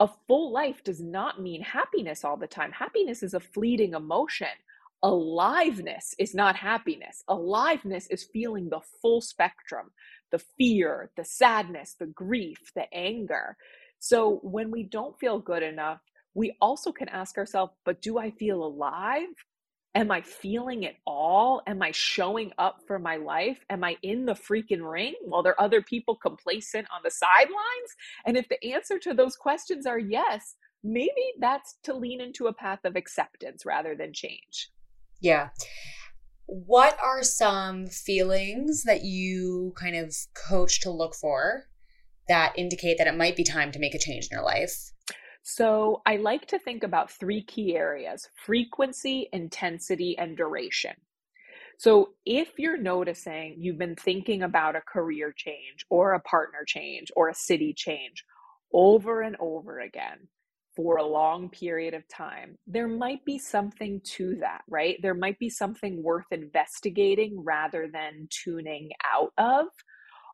a 0.02 0.10
full 0.28 0.52
life 0.52 0.84
does 0.84 1.02
not 1.02 1.42
mean 1.42 1.62
happiness 1.62 2.26
all 2.26 2.38
the 2.38 2.48
time. 2.48 2.72
Happiness 2.72 3.24
is 3.24 3.36
a 3.36 3.40
fleeting 3.40 3.94
emotion. 3.94 4.48
Aliveness 5.04 6.16
is 6.20 6.36
not 6.36 6.56
happiness. 6.56 7.24
Aliveness 7.28 8.08
is 8.08 8.28
feeling 8.34 8.70
the 8.70 8.82
full 9.02 9.22
spectrum 9.22 9.92
the 10.32 10.40
fear, 10.40 11.12
the 11.18 11.26
sadness, 11.26 11.96
the 12.00 12.08
grief, 12.08 12.58
the 12.76 12.92
anger. 12.94 13.58
So 14.00 14.40
when 14.44 14.72
we 14.72 14.84
don't 14.84 15.20
feel 15.20 15.40
good 15.40 15.64
enough, 15.64 16.02
we 16.34 16.56
also 16.62 16.92
can 16.92 17.10
ask 17.10 17.38
ourselves, 17.38 17.74
but 17.86 18.02
do 18.02 18.18
I 18.18 18.32
feel 18.32 18.64
alive? 18.64 19.28
Am 19.94 20.10
I 20.10 20.22
feeling 20.22 20.84
it 20.84 20.96
all? 21.06 21.62
Am 21.68 21.82
I 21.82 21.92
showing 21.92 22.54
up 22.58 22.80
for 22.88 22.98
my 22.98 23.18
life? 23.18 23.60
Am 23.70 23.84
I 23.84 23.98
in 24.04 24.26
the 24.26 24.34
freaking 24.34 24.90
ring 24.90 25.16
while 25.26 25.44
there 25.44 25.52
are 25.54 25.66
other 25.66 25.82
people 25.82 26.16
complacent 26.16 26.88
on 26.96 27.02
the 27.04 27.12
sidelines? 27.12 27.96
And 28.26 28.38
if 28.38 28.48
the 28.48 28.74
answer 28.74 28.98
to 29.00 29.14
those 29.14 29.36
questions 29.36 29.86
are 29.86 30.00
yes, 30.00 30.56
maybe 30.82 31.34
that's 31.40 31.76
to 31.84 31.94
lean 31.94 32.22
into 32.22 32.48
a 32.48 32.54
path 32.54 32.80
of 32.86 32.96
acceptance 32.96 33.66
rather 33.66 33.94
than 33.94 34.14
change. 34.14 34.72
Yeah. 35.20 35.50
What 36.46 36.98
are 37.02 37.24
some 37.24 37.88
feelings 37.88 38.84
that 38.84 39.04
you 39.04 39.74
kind 39.76 39.98
of 39.98 40.16
coach 40.34 40.82
to 40.82 40.90
look 40.90 41.16
for 41.16 41.66
that 42.30 42.54
indicate 42.58 42.98
that 42.98 43.08
it 43.08 43.18
might 43.18 43.36
be 43.36 43.44
time 43.44 43.74
to 43.74 43.80
make 43.80 43.94
a 43.94 44.00
change 44.00 44.30
in 44.32 44.38
your 44.38 44.46
life? 44.46 44.92
So 45.44 46.02
I 46.06 46.18
like 46.18 46.46
to 46.48 46.60
think 46.60 46.84
about 46.84 47.12
three 47.12 47.44
key 47.44 47.76
areas 47.76 48.30
frequency, 48.46 49.28
intensity, 49.34 50.18
and 50.18 50.38
duration. 50.38 50.94
So 51.78 52.12
if 52.26 52.60
you're 52.60 52.78
noticing 52.78 53.56
you've 53.58 53.80
been 53.80 53.96
thinking 53.96 54.44
about 54.44 54.76
a 54.76 54.82
career 54.82 55.34
change 55.36 55.86
or 55.90 56.14
a 56.14 56.20
partner 56.20 56.64
change 56.66 57.12
or 57.16 57.30
a 57.30 57.34
city 57.34 57.74
change 57.76 58.24
over 58.72 59.22
and 59.22 59.36
over 59.40 59.80
again 59.80 60.28
for 60.76 60.98
a 60.98 61.06
long 61.06 61.50
period 61.50 61.96
of 61.96 62.08
time, 62.08 62.56
there 62.68 62.88
might 62.88 63.26
be 63.26 63.40
something 63.40 64.00
to 64.04 64.36
that, 64.36 64.62
right? 64.70 64.98
There 65.02 65.16
might 65.16 65.40
be 65.40 65.50
something 65.50 66.04
worth 66.04 66.28
investigating 66.32 67.44
rather 67.44 67.90
than 67.92 68.28
tuning 68.30 68.92
out 69.04 69.34
of 69.40 69.66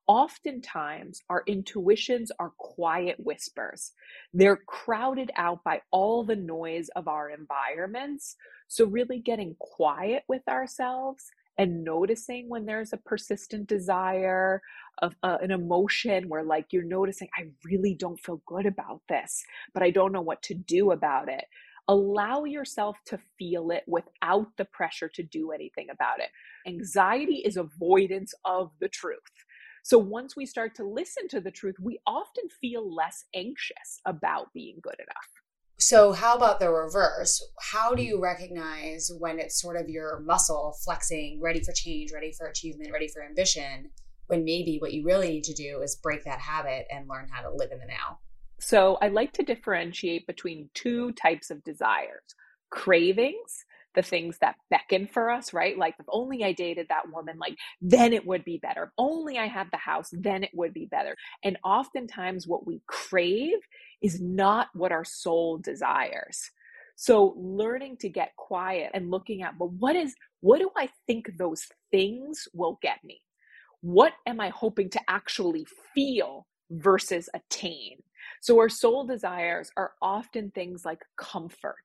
oftentimes 0.08 1.22
our 1.30 1.44
intuitions 1.48 2.32
are 2.40 2.54
quiet 2.58 3.18
whispers. 3.20 3.92
They're 4.34 4.58
crowded 4.68 5.32
out 5.36 5.64
by 5.64 5.82
all 5.92 6.24
the 6.24 6.36
noise 6.36 6.90
of 6.96 7.08
our 7.08 7.30
environments. 7.30 8.36
So, 8.68 8.86
really 8.86 9.20
getting 9.20 9.56
quiet 9.60 10.24
with 10.28 10.48
ourselves 10.48 11.26
and 11.58 11.84
noticing 11.84 12.50
when 12.50 12.66
there's 12.66 12.94
a 12.94 12.98
persistent 12.98 13.68
desire 13.68 14.62
of 15.02 15.16
uh, 15.24 15.38
an 15.42 15.52
emotion 15.52 16.30
where 16.30 16.44
like 16.44 16.68
you're 16.72 16.84
noticing 16.84 17.28
i 17.38 17.44
really 17.66 17.94
don't 17.94 18.20
feel 18.20 18.42
good 18.46 18.66
about 18.66 19.02
this 19.10 19.44
but 19.74 19.84
i 19.84 19.90
don't 19.90 20.12
know 20.12 20.22
what 20.22 20.42
to 20.42 20.54
do 20.54 20.92
about 20.92 21.30
it 21.30 21.46
allow 21.88 22.44
yourself 22.44 22.98
to 23.06 23.18
feel 23.38 23.72
it 23.72 23.84
without 23.88 24.48
the 24.58 24.66
pressure 24.66 25.08
to 25.08 25.24
do 25.24 25.52
anything 25.52 25.88
about 25.92 26.20
it 26.20 26.30
anxiety 26.68 27.38
is 27.46 27.58
avoidance 27.58 28.34
of 28.46 28.72
the 28.80 28.90
truth 28.90 29.46
so 29.88 29.98
once 29.98 30.36
we 30.36 30.46
start 30.46 30.76
to 30.76 30.84
listen 30.84 31.30
to 31.30 31.40
the 31.40 31.50
truth, 31.50 31.78
we 31.82 31.98
often 32.06 32.50
feel 32.60 32.94
less 32.94 33.24
anxious 33.34 34.02
about 34.06 34.54
being 34.54 34.80
good 34.82 34.98
enough. 35.00 35.30
So, 35.78 36.12
how 36.12 36.36
about 36.36 36.60
the 36.60 36.70
reverse? 36.70 37.42
How 37.62 37.96
do 37.96 38.04
you 38.04 38.22
recognize 38.22 39.10
when 39.18 39.40
it's 39.40 39.62
sort 39.62 39.78
of 39.78 39.88
your 39.88 40.20
muscle 40.20 40.76
flexing, 40.84 41.40
ready 41.42 41.62
for 41.62 41.72
change, 41.72 42.12
ready 42.12 42.34
for 42.34 42.48
achievement, 42.48 42.92
ready 42.92 43.08
for 43.08 43.24
ambition, 43.24 43.92
when 44.26 44.44
maybe 44.44 44.78
what 44.82 44.92
you 44.92 45.06
really 45.06 45.30
need 45.30 45.46
to 45.46 45.54
do 45.54 45.80
is 45.82 45.96
break 45.96 46.26
that 46.26 46.40
habit 46.40 46.86
and 46.92 47.08
learn 47.08 47.30
how 47.32 47.42
to 47.44 47.56
live 47.56 47.72
in 47.72 47.80
the 47.80 47.86
now? 47.86 48.20
So, 48.60 48.98
I 49.02 49.08
like 49.08 49.32
to 49.34 49.44
differentiate 49.44 50.28
between 50.28 50.70
two 50.74 51.14
types 51.14 51.50
of 51.50 51.64
desires 51.64 52.36
cravings 52.70 53.64
the 53.98 54.04
things 54.04 54.38
that 54.42 54.56
beckon 54.70 55.08
for 55.08 55.32
us, 55.32 55.54
right? 55.54 55.76
Like, 55.78 55.96
if 56.00 56.06
only 56.10 56.44
I 56.44 56.54
dated 56.54 56.86
that 56.90 57.12
woman, 57.12 57.38
like, 57.40 57.58
then 57.82 58.14
it 58.14 58.26
would 58.28 58.46
be 58.46 58.60
better. 58.60 58.84
If 58.84 58.90
only 58.98 59.40
I 59.40 59.48
had 59.48 59.68
the 59.72 59.78
house, 59.78 60.10
then 60.14 60.44
it 60.44 60.52
would 60.54 60.72
be 60.74 60.86
better. 60.86 61.16
And 61.44 61.58
oftentimes, 61.66 62.48
what 62.48 62.68
we 62.68 62.82
crave 62.88 63.58
is 64.04 64.22
not 64.22 64.68
what 64.76 64.92
our 64.92 65.04
soul 65.04 65.58
desires. 65.58 66.40
So, 66.96 67.34
learning 67.38 67.98
to 68.02 68.10
get 68.10 68.36
quiet 68.38 68.92
and 68.94 69.10
looking 69.10 69.42
at, 69.42 69.58
but 69.58 69.72
what 69.74 69.96
is, 69.96 70.16
what 70.42 70.60
do 70.60 70.70
I 70.78 70.90
think 71.08 71.32
those 71.40 71.64
things 71.92 72.48
will 72.54 72.78
get 72.84 73.00
me? 73.04 73.22
What 73.82 74.14
am 74.28 74.40
I 74.40 74.50
hoping 74.50 74.92
to 74.92 75.00
actually 75.10 75.66
feel 75.96 76.46
versus 76.70 77.30
attain? 77.34 77.98
So, 78.42 78.60
our 78.60 78.70
soul 78.70 79.06
desires 79.06 79.72
are 79.76 79.94
often 80.04 80.52
things 80.52 80.86
like 80.86 81.02
comfort, 81.18 81.76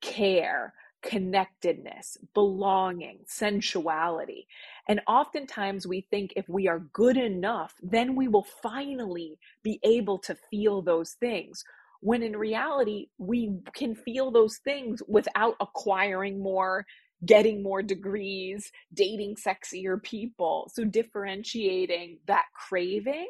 care, 0.00 0.74
connectedness, 1.02 2.18
belonging, 2.34 3.20
sensuality. 3.26 4.46
And 4.88 5.00
oftentimes 5.06 5.86
we 5.86 6.06
think 6.10 6.32
if 6.36 6.48
we 6.48 6.68
are 6.68 6.80
good 6.92 7.16
enough, 7.16 7.74
then 7.82 8.14
we 8.14 8.28
will 8.28 8.46
finally 8.62 9.38
be 9.62 9.80
able 9.82 10.18
to 10.20 10.36
feel 10.50 10.82
those 10.82 11.12
things. 11.12 11.64
When 12.00 12.22
in 12.22 12.36
reality, 12.36 13.08
we 13.18 13.58
can 13.74 13.94
feel 13.94 14.30
those 14.30 14.58
things 14.58 15.02
without 15.06 15.56
acquiring 15.60 16.42
more, 16.42 16.86
getting 17.26 17.62
more 17.62 17.82
degrees, 17.82 18.70
dating 18.94 19.36
sexier 19.36 20.02
people. 20.02 20.70
So 20.74 20.84
differentiating 20.84 22.18
that 22.26 22.44
craving 22.54 23.28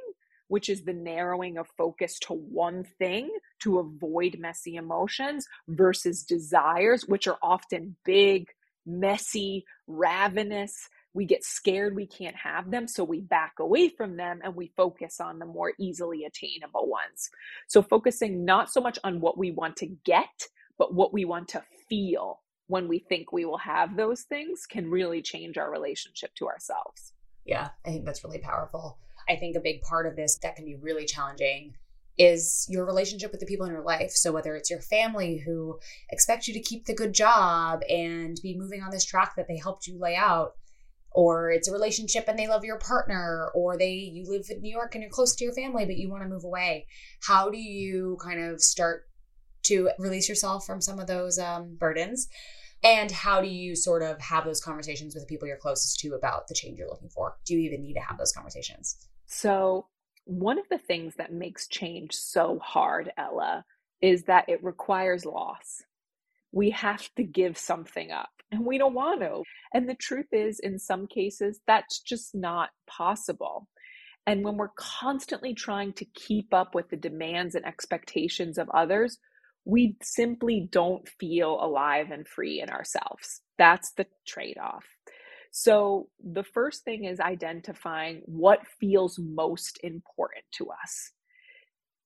which 0.50 0.68
is 0.68 0.82
the 0.82 0.92
narrowing 0.92 1.56
of 1.58 1.68
focus 1.78 2.18
to 2.18 2.32
one 2.32 2.82
thing 2.82 3.30
to 3.60 3.78
avoid 3.78 4.36
messy 4.36 4.74
emotions, 4.74 5.46
versus 5.68 6.24
desires, 6.24 7.06
which 7.06 7.28
are 7.28 7.38
often 7.40 7.94
big, 8.04 8.48
messy, 8.84 9.64
ravenous. 9.86 10.88
We 11.14 11.24
get 11.24 11.44
scared 11.44 11.94
we 11.94 12.06
can't 12.06 12.34
have 12.34 12.72
them, 12.72 12.88
so 12.88 13.04
we 13.04 13.20
back 13.20 13.54
away 13.60 13.90
from 13.90 14.16
them 14.16 14.40
and 14.42 14.56
we 14.56 14.72
focus 14.76 15.20
on 15.20 15.38
the 15.38 15.46
more 15.46 15.72
easily 15.78 16.24
attainable 16.24 16.88
ones. 16.88 17.30
So, 17.68 17.80
focusing 17.80 18.44
not 18.44 18.72
so 18.72 18.80
much 18.80 18.98
on 19.04 19.20
what 19.20 19.38
we 19.38 19.52
want 19.52 19.76
to 19.76 19.86
get, 20.04 20.48
but 20.78 20.92
what 20.92 21.12
we 21.12 21.24
want 21.24 21.46
to 21.50 21.62
feel 21.88 22.40
when 22.66 22.88
we 22.88 22.98
think 22.98 23.32
we 23.32 23.44
will 23.44 23.58
have 23.58 23.96
those 23.96 24.22
things 24.22 24.66
can 24.68 24.90
really 24.90 25.22
change 25.22 25.58
our 25.58 25.70
relationship 25.70 26.34
to 26.34 26.48
ourselves. 26.48 27.12
Yeah, 27.44 27.68
I 27.84 27.90
think 27.90 28.04
that's 28.04 28.24
really 28.24 28.38
powerful. 28.38 28.98
I 29.28 29.36
think 29.36 29.56
a 29.56 29.60
big 29.60 29.82
part 29.82 30.06
of 30.06 30.16
this 30.16 30.38
that 30.38 30.56
can 30.56 30.64
be 30.64 30.76
really 30.76 31.04
challenging 31.04 31.74
is 32.18 32.66
your 32.68 32.84
relationship 32.84 33.30
with 33.30 33.40
the 33.40 33.46
people 33.46 33.64
in 33.64 33.72
your 33.72 33.82
life. 33.82 34.10
So, 34.10 34.30
whether 34.30 34.54
it's 34.54 34.70
your 34.70 34.80
family 34.80 35.38
who 35.38 35.78
expect 36.10 36.46
you 36.46 36.54
to 36.54 36.60
keep 36.60 36.84
the 36.84 36.94
good 36.94 37.14
job 37.14 37.82
and 37.88 38.38
be 38.42 38.58
moving 38.58 38.82
on 38.82 38.90
this 38.90 39.04
track 39.04 39.36
that 39.36 39.48
they 39.48 39.56
helped 39.56 39.86
you 39.86 39.98
lay 39.98 40.16
out, 40.16 40.54
or 41.12 41.50
it's 41.50 41.66
a 41.66 41.72
relationship 41.72 42.26
and 42.28 42.38
they 42.38 42.46
love 42.46 42.64
your 42.64 42.78
partner, 42.78 43.50
or 43.54 43.78
they 43.78 43.92
you 43.92 44.28
live 44.28 44.46
in 44.50 44.60
New 44.60 44.70
York 44.70 44.94
and 44.94 45.02
you're 45.02 45.10
close 45.10 45.34
to 45.36 45.44
your 45.44 45.54
family 45.54 45.86
but 45.86 45.96
you 45.96 46.10
want 46.10 46.22
to 46.22 46.28
move 46.28 46.44
away. 46.44 46.86
How 47.22 47.48
do 47.48 47.58
you 47.58 48.18
kind 48.22 48.40
of 48.40 48.60
start 48.60 49.06
to 49.64 49.90
release 49.98 50.28
yourself 50.28 50.66
from 50.66 50.80
some 50.80 50.98
of 50.98 51.06
those 51.06 51.38
um, 51.38 51.76
burdens? 51.78 52.28
And 52.82 53.10
how 53.10 53.40
do 53.40 53.48
you 53.48 53.76
sort 53.76 54.02
of 54.02 54.20
have 54.20 54.44
those 54.44 54.60
conversations 54.60 55.14
with 55.14 55.22
the 55.22 55.26
people 55.26 55.46
you're 55.46 55.58
closest 55.58 56.00
to 56.00 56.14
about 56.14 56.48
the 56.48 56.54
change 56.54 56.78
you're 56.78 56.88
looking 56.88 57.10
for? 57.10 57.36
Do 57.44 57.54
you 57.54 57.60
even 57.60 57.82
need 57.82 57.94
to 57.94 58.00
have 58.00 58.16
those 58.16 58.32
conversations? 58.32 58.96
So, 59.30 59.88
one 60.26 60.58
of 60.60 60.66
the 60.70 60.78
things 60.78 61.16
that 61.16 61.34
makes 61.34 61.68
change 61.68 62.14
so 62.14 62.60
hard, 62.60 63.12
Ella, 63.18 63.66
is 64.02 64.24
that 64.24 64.48
it 64.48 64.64
requires 64.64 65.26
loss. 65.26 65.82
We 66.52 66.70
have 66.70 67.08
to 67.16 67.24
give 67.24 67.58
something 67.58 68.10
up 68.12 68.30
and 68.52 68.66
we 68.66 68.78
don't 68.78 68.94
want 68.94 69.20
to. 69.22 69.42
And 69.74 69.88
the 69.88 69.94
truth 69.96 70.28
is, 70.32 70.60
in 70.60 70.78
some 70.78 71.06
cases, 71.08 71.60
that's 71.66 72.00
just 72.00 72.34
not 72.34 72.70
possible. 72.88 73.68
And 74.26 74.44
when 74.44 74.56
we're 74.56 74.70
constantly 74.76 75.54
trying 75.54 75.94
to 75.94 76.06
keep 76.06 76.54
up 76.54 76.74
with 76.74 76.90
the 76.90 76.98
demands 76.98 77.56
and 77.56 77.66
expectations 77.66 78.58
of 78.58 78.70
others, 78.70 79.18
we 79.66 79.96
simply 80.02 80.68
don't 80.72 81.08
feel 81.20 81.58
alive 81.62 82.10
and 82.12 82.28
free 82.28 82.62
in 82.62 82.70
ourselves. 82.70 83.42
That's 83.58 83.92
the 83.92 84.06
trade 84.26 84.58
off. 84.62 84.86
So, 85.50 86.08
the 86.22 86.44
first 86.44 86.84
thing 86.84 87.04
is 87.04 87.18
identifying 87.18 88.22
what 88.26 88.66
feels 88.78 89.18
most 89.18 89.80
important 89.82 90.44
to 90.52 90.70
us. 90.70 91.12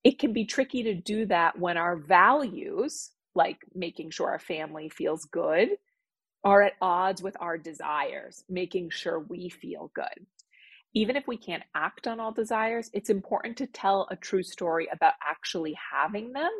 It 0.03 0.19
can 0.19 0.33
be 0.33 0.45
tricky 0.45 0.83
to 0.83 0.95
do 0.95 1.25
that 1.27 1.59
when 1.59 1.77
our 1.77 1.97
values, 1.97 3.11
like 3.35 3.57
making 3.73 4.11
sure 4.11 4.29
our 4.29 4.39
family 4.39 4.89
feels 4.89 5.25
good, 5.25 5.69
are 6.43 6.61
at 6.61 6.73
odds 6.81 7.21
with 7.21 7.35
our 7.39 7.57
desires, 7.57 8.43
making 8.49 8.91
sure 8.91 9.19
we 9.19 9.49
feel 9.49 9.91
good. 9.95 10.25
Even 10.93 11.15
if 11.15 11.27
we 11.27 11.37
can't 11.37 11.63
act 11.75 12.07
on 12.07 12.19
all 12.19 12.31
desires, 12.31 12.89
it's 12.93 13.09
important 13.09 13.57
to 13.57 13.67
tell 13.67 14.07
a 14.09 14.15
true 14.15 14.43
story 14.43 14.87
about 14.91 15.13
actually 15.27 15.75
having 15.91 16.31
them 16.31 16.51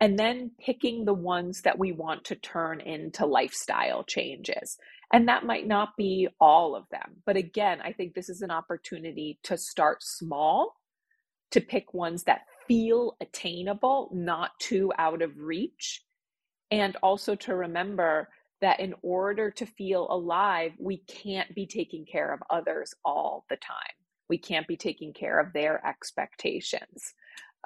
and 0.00 0.18
then 0.18 0.52
picking 0.60 1.04
the 1.04 1.14
ones 1.14 1.62
that 1.62 1.78
we 1.78 1.92
want 1.92 2.24
to 2.24 2.36
turn 2.36 2.80
into 2.80 3.26
lifestyle 3.26 4.04
changes. 4.04 4.78
And 5.12 5.28
that 5.28 5.44
might 5.44 5.66
not 5.66 5.96
be 5.96 6.28
all 6.40 6.76
of 6.76 6.84
them. 6.90 7.22
But 7.26 7.36
again, 7.36 7.80
I 7.82 7.92
think 7.92 8.14
this 8.14 8.28
is 8.28 8.42
an 8.42 8.50
opportunity 8.50 9.38
to 9.44 9.56
start 9.56 10.02
small, 10.02 10.76
to 11.50 11.60
pick 11.60 11.94
ones 11.94 12.24
that 12.24 12.42
feel 12.68 13.16
attainable, 13.20 14.10
not 14.12 14.50
too 14.60 14.92
out 14.98 15.22
of 15.22 15.38
reach. 15.38 16.02
And 16.70 16.96
also 17.02 17.34
to 17.36 17.54
remember 17.56 18.28
that 18.60 18.80
in 18.80 18.94
order 19.02 19.50
to 19.52 19.66
feel 19.66 20.06
alive, 20.10 20.72
we 20.78 20.98
can't 20.98 21.54
be 21.54 21.66
taking 21.66 22.04
care 22.04 22.32
of 22.32 22.42
others 22.50 22.94
all 23.04 23.44
the 23.48 23.56
time. 23.56 23.94
We 24.28 24.38
can't 24.38 24.66
be 24.68 24.76
taking 24.76 25.12
care 25.12 25.40
of 25.40 25.52
their 25.54 25.84
expectations. 25.86 27.14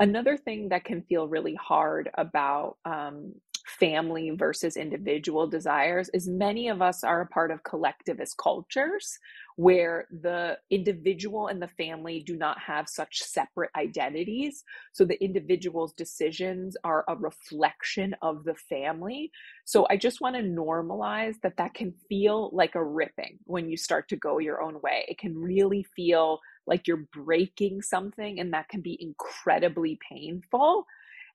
Another 0.02 0.36
thing 0.36 0.70
that 0.70 0.84
can 0.84 1.02
feel 1.02 1.28
really 1.28 1.54
hard 1.54 2.10
about 2.18 2.76
um, 2.84 3.34
family 3.78 4.30
versus 4.30 4.76
individual 4.76 5.46
desires 5.46 6.10
is 6.12 6.26
many 6.26 6.66
of 6.66 6.82
us 6.82 7.04
are 7.04 7.20
a 7.20 7.26
part 7.28 7.52
of 7.52 7.62
collectivist 7.62 8.36
cultures 8.36 9.16
where 9.54 10.08
the 10.10 10.58
individual 10.70 11.46
and 11.46 11.62
the 11.62 11.68
family 11.68 12.18
do 12.26 12.36
not 12.36 12.58
have 12.58 12.88
such 12.88 13.22
separate 13.22 13.70
identities. 13.76 14.64
So 14.90 15.04
the 15.04 15.22
individual's 15.22 15.92
decisions 15.92 16.76
are 16.82 17.04
a 17.06 17.14
reflection 17.14 18.16
of 18.22 18.42
the 18.42 18.56
family. 18.56 19.30
So 19.64 19.86
I 19.88 19.98
just 19.98 20.20
want 20.20 20.34
to 20.34 20.42
normalize 20.42 21.36
that 21.44 21.58
that 21.58 21.74
can 21.74 21.94
feel 22.08 22.50
like 22.52 22.74
a 22.74 22.84
ripping 22.84 23.38
when 23.44 23.70
you 23.70 23.76
start 23.76 24.08
to 24.08 24.16
go 24.16 24.40
your 24.40 24.62
own 24.62 24.80
way. 24.82 25.04
It 25.06 25.18
can 25.18 25.38
really 25.38 25.84
feel 25.94 26.40
like 26.66 26.86
you're 26.86 27.08
breaking 27.12 27.82
something, 27.82 28.38
and 28.40 28.52
that 28.52 28.68
can 28.68 28.80
be 28.80 28.96
incredibly 29.00 29.98
painful. 30.08 30.86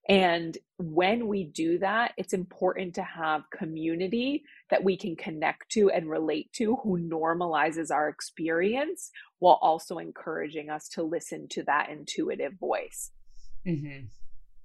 And 0.09 0.57
when 0.77 1.27
we 1.27 1.43
do 1.43 1.79
that, 1.79 2.13
it's 2.15 2.31
important 2.31 2.95
to 2.95 3.03
have 3.03 3.49
community 3.51 4.43
that 4.69 4.83
we 4.83 4.95
can 4.95 5.17
connect 5.17 5.69
to 5.71 5.89
and 5.89 6.09
relate 6.09 6.51
to 6.53 6.77
who 6.77 6.97
normalizes 6.97 7.91
our 7.91 8.07
experience 8.07 9.11
while 9.39 9.59
also 9.61 9.97
encouraging 9.97 10.69
us 10.69 10.87
to 10.89 11.03
listen 11.03 11.47
to 11.49 11.63
that 11.63 11.89
intuitive 11.89 12.53
voice. 12.53 13.11
Mm-hmm. 13.67 14.05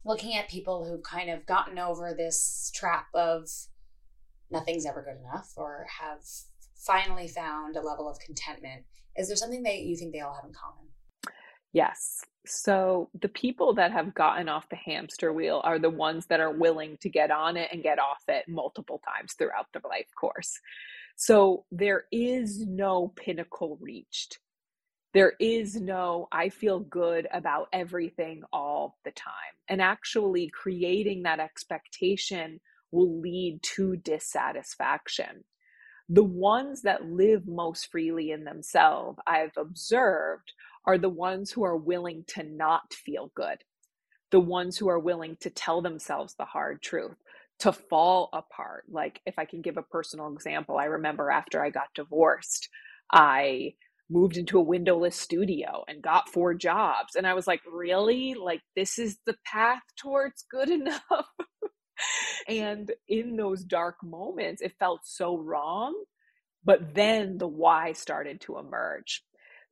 Looking 0.05 0.37
at 0.37 0.49
people 0.49 0.85
who've 0.85 1.03
kind 1.03 1.29
of 1.29 1.45
gotten 1.45 1.79
over 1.79 2.15
this 2.17 2.71
trap 2.75 3.07
of 3.13 3.49
nothing's 4.51 4.87
ever 4.87 5.03
good 5.03 5.21
enough 5.21 5.51
or 5.57 5.87
have 6.01 6.21
finally 6.87 7.27
found 7.27 7.77
a 7.77 7.83
level 7.83 8.09
of 8.09 8.19
contentment, 8.21 8.85
is 9.17 9.29
there 9.29 9.37
something 9.37 9.63
that 9.63 9.81
you 9.81 9.97
think 9.97 10.13
they 10.13 10.21
all 10.21 10.35
have 10.35 10.45
in 10.45 10.55
common? 10.55 10.89
Yes. 11.73 12.21
So 12.45 13.09
the 13.19 13.29
people 13.29 13.75
that 13.75 13.93
have 13.93 14.15
gotten 14.15 14.49
off 14.49 14.69
the 14.69 14.77
hamster 14.77 15.33
wheel 15.33 15.61
are 15.65 15.79
the 15.79 15.91
ones 15.91 16.27
that 16.27 16.41
are 16.41 16.53
willing 16.53 16.99
to 17.01 17.09
get 17.09 17.31
on 17.31 17.57
it 17.57 17.71
and 17.73 17.83
get 17.83 17.99
off 17.99 18.23
it 18.29 18.49
multiple 18.49 19.01
times 19.07 19.35
throughout 19.35 19.67
the 19.73 19.81
life 19.89 20.09
course. 20.19 20.59
So 21.17 21.65
there 21.71 22.05
is 22.11 22.67
no 22.67 23.13
pinnacle 23.15 23.79
reached. 23.81 24.39
There 25.15 25.35
is 25.39 25.77
no, 25.77 26.27
I 26.33 26.49
feel 26.49 26.81
good 26.81 27.29
about 27.33 27.69
everything 27.73 28.43
all 28.53 28.99
the 29.05 29.11
time. 29.11 29.35
And 29.69 29.81
actually, 29.83 30.49
creating 30.49 31.23
that 31.23 31.39
expectation 31.39 32.61
will 32.91 33.21
lead 33.21 33.63
to 33.63 33.97
dissatisfaction. 33.97 35.45
The 36.13 36.23
ones 36.25 36.83
that 36.83 37.07
live 37.07 37.49
most 37.49 37.91
freely 37.91 38.33
in 38.33 38.45
themselves, 38.45 39.19
I've 39.27 39.57
observed, 39.57 40.53
are 40.85 40.99
the 40.99 41.09
ones 41.09 41.51
who 41.51 41.65
are 41.65 41.77
willing 41.79 42.25
to 42.29 42.43
not 42.43 42.93
feel 42.93 43.33
good, 43.35 43.65
the 44.31 44.41
ones 44.41 44.77
who 44.77 44.91
are 44.91 44.99
willing 44.99 45.39
to 45.41 45.49
tell 45.49 45.81
themselves 45.81 46.35
the 46.35 46.45
hard 46.45 46.83
truth, 46.83 47.17
to 47.61 47.73
fall 47.73 48.29
apart. 48.35 48.85
Like, 48.91 49.23
if 49.25 49.39
I 49.39 49.47
can 49.47 49.63
give 49.63 49.79
a 49.79 49.83
personal 49.83 50.31
example, 50.35 50.77
I 50.77 50.85
remember 50.85 51.31
after 51.31 51.65
I 51.65 51.71
got 51.71 51.95
divorced, 51.95 52.69
I 53.11 53.73
moved 54.11 54.37
into 54.37 54.59
a 54.59 54.63
windowless 54.63 55.17
studio 55.17 55.83
and 55.89 56.03
got 56.03 56.29
four 56.29 56.53
jobs. 56.53 57.17
And 57.17 57.27
I 57.27 57.33
was 57.33 57.47
like, 57.47 57.63
really? 57.73 58.35
Like, 58.35 58.61
this 58.77 58.99
is 58.99 59.19
the 59.25 59.37
path 59.47 59.83
towards 59.97 60.45
good 60.51 60.69
enough? 60.69 61.01
and 62.49 62.91
in 63.09 63.37
those 63.37 63.65
dark 63.65 63.97
moments, 64.03 64.63
it 64.63 64.75
felt 64.79 65.01
so 65.05 65.39
wrong. 65.39 65.95
But 66.65 66.95
then 66.95 67.39
the 67.39 67.49
why 67.49 67.93
started 67.93 68.41
to 68.43 68.59
emerge. 68.59 69.25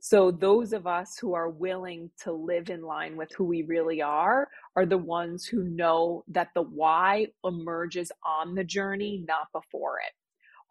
So, 0.03 0.31
those 0.31 0.73
of 0.73 0.87
us 0.87 1.19
who 1.19 1.35
are 1.35 1.51
willing 1.51 2.11
to 2.23 2.33
live 2.33 2.71
in 2.71 2.81
line 2.83 3.17
with 3.17 3.31
who 3.37 3.45
we 3.45 3.63
really 3.63 4.01
are 4.01 4.49
are 4.75 4.87
the 4.87 4.97
ones 4.97 5.45
who 5.45 5.63
know 5.65 6.25
that 6.29 6.49
the 6.55 6.63
why 6.63 7.27
emerges 7.45 8.11
on 8.25 8.55
the 8.55 8.65
journey, 8.65 9.23
not 9.29 9.49
before 9.53 9.99
it. 9.99 10.15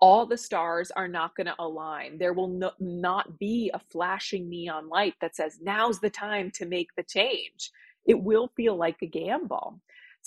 All 0.02 0.26
the 0.26 0.38
stars 0.38 0.89
are 0.91 1.08
not 1.08 1.36
going 1.36 1.45
to 1.45 1.56
align. 1.60 2.17
There 2.17 2.34
will 2.34 2.48
no, 2.48 2.72
not 2.80 3.38
be 3.38 3.69
a 3.72 3.80
flashing 3.80 4.50
neon 4.50 4.89
light 4.89 5.13
that 5.22 5.36
says, 5.36 5.60
now's 5.62 6.00
the 6.00 6.10
time 6.10 6.50
to 6.56 6.65
make 6.65 6.89
the 6.98 7.04
change. 7.04 7.69
It 8.08 8.19
will 8.19 8.50
feel 8.56 8.76
like 8.76 8.98
a 9.04 9.08
gamble. 9.08 9.80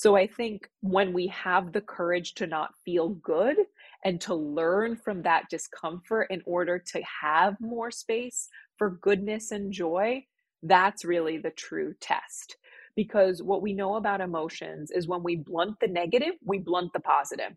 So, 0.03 0.17
I 0.17 0.27
think 0.27 0.69
when 0.81 1.13
we 1.13 1.29
have 1.29 1.73
the 1.73 1.81
courage 1.81 2.35
to 2.35 2.49
not 2.49 2.75
feel 2.85 3.11
good 3.11 3.57
and 4.05 4.21
to 4.23 4.35
learn 4.35 4.97
from 4.97 5.23
that 5.23 5.45
discomfort 5.49 6.27
in 6.29 6.43
order 6.45 6.77
to 6.77 7.01
have 7.05 7.55
more 7.61 7.93
space 7.93 8.49
for 8.77 8.99
goodness 9.01 9.53
and 9.53 9.73
joy, 9.73 10.27
that's 10.65 11.05
really 11.05 11.39
the 11.39 11.53
true 11.53 11.95
test. 12.01 12.57
Because 12.97 13.45
what 13.45 13.63
we 13.63 13.75
know 13.75 13.95
about 13.95 14.21
emotions 14.21 14.91
is 14.91 15.07
when 15.07 15.23
we 15.23 15.37
blunt 15.37 15.77
the 15.81 15.87
negative, 15.87 16.35
we 16.45 16.59
blunt 16.59 16.93
the 16.93 16.99
positive. 16.99 17.53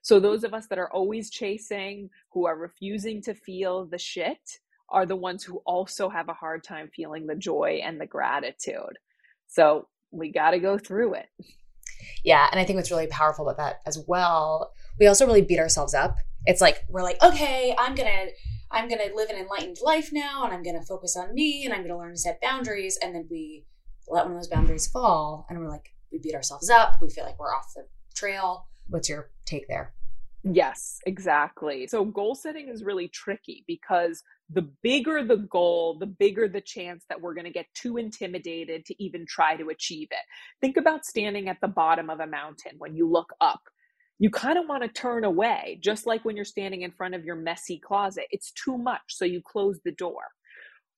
So, 0.00 0.18
those 0.18 0.44
of 0.44 0.54
us 0.54 0.68
that 0.68 0.78
are 0.78 0.90
always 0.94 1.28
chasing, 1.28 2.08
who 2.30 2.46
are 2.46 2.56
refusing 2.56 3.20
to 3.24 3.34
feel 3.34 3.84
the 3.84 3.98
shit, 3.98 4.60
are 4.88 5.04
the 5.04 5.16
ones 5.16 5.44
who 5.44 5.58
also 5.66 6.08
have 6.08 6.30
a 6.30 6.32
hard 6.32 6.64
time 6.64 6.88
feeling 6.96 7.26
the 7.26 7.36
joy 7.36 7.82
and 7.84 8.00
the 8.00 8.06
gratitude. 8.06 8.96
So, 9.46 9.88
we 10.10 10.32
got 10.32 10.52
to 10.52 10.58
go 10.58 10.78
through 10.78 11.16
it. 11.16 11.26
Yeah. 12.24 12.48
And 12.50 12.60
I 12.60 12.64
think 12.64 12.76
what's 12.76 12.90
really 12.90 13.06
powerful 13.06 13.48
about 13.48 13.58
that 13.58 13.82
as 13.86 14.02
well, 14.06 14.72
we 14.98 15.06
also 15.06 15.26
really 15.26 15.42
beat 15.42 15.58
ourselves 15.58 15.94
up. 15.94 16.16
It's 16.46 16.60
like, 16.60 16.84
we're 16.88 17.02
like, 17.02 17.22
okay, 17.22 17.74
I'm 17.78 17.94
going 17.94 18.08
to. 18.08 18.32
I'm 18.74 18.88
going 18.88 19.06
to 19.06 19.14
live 19.14 19.28
an 19.28 19.36
enlightened 19.36 19.76
life 19.82 20.08
now 20.14 20.44
and 20.44 20.54
I'm 20.54 20.62
going 20.62 20.80
to 20.80 20.86
focus 20.86 21.14
on 21.14 21.34
me 21.34 21.66
and 21.66 21.74
I'm 21.74 21.80
going 21.80 21.90
to 21.90 21.98
learn 21.98 22.12
to 22.12 22.18
set 22.18 22.40
boundaries. 22.40 22.98
And 23.02 23.14
then 23.14 23.28
we 23.30 23.66
let 24.08 24.24
one 24.24 24.32
of 24.32 24.38
those 24.38 24.48
boundaries 24.48 24.86
fall 24.86 25.46
and 25.50 25.58
we're 25.58 25.68
like, 25.68 25.92
we 26.10 26.18
beat 26.18 26.34
ourselves 26.34 26.70
up. 26.70 26.96
We 27.02 27.10
feel 27.10 27.24
like 27.24 27.38
we're 27.38 27.54
off 27.54 27.74
the 27.76 27.84
trail. 28.14 28.68
What's 28.88 29.10
your 29.10 29.30
take 29.44 29.68
there? 29.68 29.92
Yes, 30.42 31.00
exactly. 31.06 31.86
So 31.86 32.02
goal 32.04 32.34
setting 32.34 32.68
is 32.68 32.82
really 32.82 33.08
tricky 33.08 33.62
because 33.66 34.22
the 34.52 34.68
bigger 34.82 35.24
the 35.24 35.36
goal, 35.36 35.98
the 35.98 36.06
bigger 36.06 36.48
the 36.48 36.60
chance 36.60 37.04
that 37.08 37.20
we're 37.20 37.34
going 37.34 37.44
to 37.44 37.50
get 37.50 37.66
too 37.74 37.96
intimidated 37.96 38.84
to 38.86 39.02
even 39.02 39.24
try 39.26 39.56
to 39.56 39.70
achieve 39.70 40.08
it. 40.10 40.24
Think 40.60 40.76
about 40.76 41.06
standing 41.06 41.48
at 41.48 41.58
the 41.60 41.68
bottom 41.68 42.10
of 42.10 42.20
a 42.20 42.26
mountain 42.26 42.72
when 42.78 42.94
you 42.94 43.08
look 43.08 43.32
up. 43.40 43.60
You 44.18 44.30
kind 44.30 44.58
of 44.58 44.68
want 44.68 44.82
to 44.82 44.88
turn 44.88 45.24
away, 45.24 45.78
just 45.82 46.06
like 46.06 46.24
when 46.24 46.36
you're 46.36 46.44
standing 46.44 46.82
in 46.82 46.92
front 46.92 47.14
of 47.14 47.24
your 47.24 47.34
messy 47.34 47.78
closet. 47.78 48.24
It's 48.30 48.52
too 48.52 48.78
much, 48.78 49.02
so 49.08 49.24
you 49.24 49.40
close 49.40 49.80
the 49.84 49.92
door. 49.92 50.22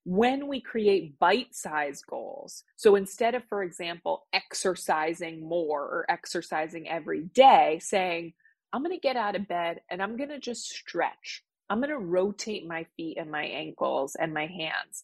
When 0.05 0.49
we 0.49 0.61
create 0.61 1.19
bite 1.19 1.55
sized 1.55 2.05
goals, 2.07 2.64
so 2.77 2.97
instead 2.97 3.35
of, 3.35 3.43
for 3.49 3.62
example, 3.62 4.27
exercising 4.35 5.49
more 5.49 5.81
or 5.81 6.05
exercising 6.11 6.88
every 6.88 7.23
day, 7.23 7.79
saying, 7.81 8.35
I'm 8.73 8.83
going 8.83 8.95
to 8.95 9.01
get 9.01 9.17
out 9.17 9.37
of 9.37 9.49
bed 9.49 9.81
and 9.88 10.03
I'm 10.03 10.17
going 10.17 10.31
to 10.31 10.40
just 10.40 10.69
stretch. 10.69 11.43
I'm 11.70 11.79
going 11.79 11.90
to 11.90 11.98
rotate 11.98 12.66
my 12.66 12.87
feet 12.96 13.18
and 13.18 13.31
my 13.31 13.44
ankles 13.44 14.16
and 14.18 14.35
my 14.35 14.46
hands. 14.46 15.03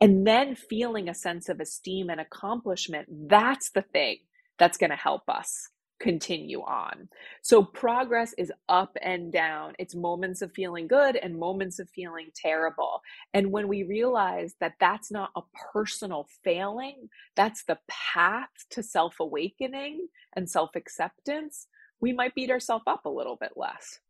And 0.00 0.26
then 0.26 0.54
feeling 0.54 1.08
a 1.08 1.14
sense 1.14 1.48
of 1.48 1.60
esteem 1.60 2.08
and 2.10 2.20
accomplishment, 2.20 3.08
that's 3.28 3.70
the 3.70 3.82
thing 3.82 4.18
that's 4.58 4.78
going 4.78 4.90
to 4.90 4.96
help 4.96 5.22
us 5.28 5.68
continue 6.00 6.60
on. 6.62 7.08
So 7.42 7.62
progress 7.62 8.34
is 8.38 8.50
up 8.68 8.96
and 9.02 9.30
down. 9.30 9.74
It's 9.78 9.94
moments 9.94 10.42
of 10.42 10.50
feeling 10.52 10.88
good 10.88 11.16
and 11.16 11.38
moments 11.38 11.78
of 11.78 11.88
feeling 11.90 12.30
terrible. 12.34 13.02
And 13.34 13.52
when 13.52 13.68
we 13.68 13.84
realize 13.84 14.54
that 14.60 14.74
that's 14.80 15.12
not 15.12 15.30
a 15.36 15.42
personal 15.72 16.26
failing, 16.42 17.10
that's 17.36 17.64
the 17.64 17.78
path 17.86 18.48
to 18.70 18.82
self 18.82 19.20
awakening 19.20 20.08
and 20.34 20.48
self 20.48 20.74
acceptance, 20.74 21.68
we 22.00 22.12
might 22.12 22.34
beat 22.34 22.50
ourselves 22.50 22.84
up 22.86 23.04
a 23.04 23.10
little 23.10 23.36
bit 23.36 23.52
less. 23.56 24.00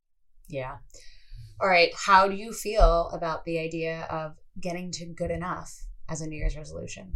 Yeah. 0.48 0.76
All 1.62 1.68
right. 1.68 1.92
How 1.94 2.27
do 2.27 2.35
you 2.37 2.53
feel 2.53 3.11
about 3.12 3.44
the 3.44 3.59
idea 3.59 4.07
of 4.11 4.37
getting 4.61 4.90
to 4.92 5.07
good 5.07 5.31
enough 5.31 5.70
as 6.09 6.23
a 6.23 6.27
New 6.27 6.37
Year's 6.37 6.57
resolution? 6.57 7.12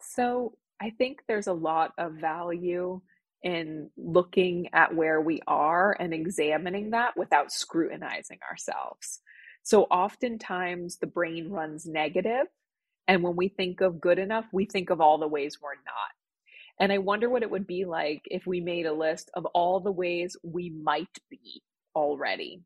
So 0.00 0.58
I 0.80 0.90
think 0.90 1.22
there's 1.28 1.46
a 1.46 1.52
lot 1.52 1.92
of 1.98 2.14
value 2.14 3.00
in 3.42 3.90
looking 3.96 4.68
at 4.72 4.94
where 4.94 5.20
we 5.20 5.40
are 5.46 5.96
and 6.00 6.12
examining 6.12 6.90
that 6.90 7.16
without 7.16 7.52
scrutinizing 7.52 8.38
ourselves. 8.50 9.20
So 9.62 9.84
oftentimes 9.84 10.98
the 10.98 11.06
brain 11.06 11.50
runs 11.50 11.86
negative, 11.86 12.46
And 13.08 13.22
when 13.22 13.36
we 13.36 13.48
think 13.48 13.80
of 13.80 14.00
good 14.00 14.18
enough, 14.18 14.46
we 14.52 14.64
think 14.64 14.90
of 14.90 15.00
all 15.00 15.18
the 15.18 15.28
ways 15.28 15.58
we're 15.62 15.74
not. 15.86 16.12
And 16.80 16.92
I 16.92 16.98
wonder 16.98 17.30
what 17.30 17.42
it 17.42 17.50
would 17.50 17.66
be 17.66 17.84
like 17.84 18.22
if 18.26 18.46
we 18.46 18.60
made 18.60 18.86
a 18.86 18.92
list 18.92 19.30
of 19.34 19.46
all 19.46 19.80
the 19.80 19.92
ways 19.92 20.36
we 20.42 20.70
might 20.70 21.18
be 21.30 21.62
already. 21.94 22.62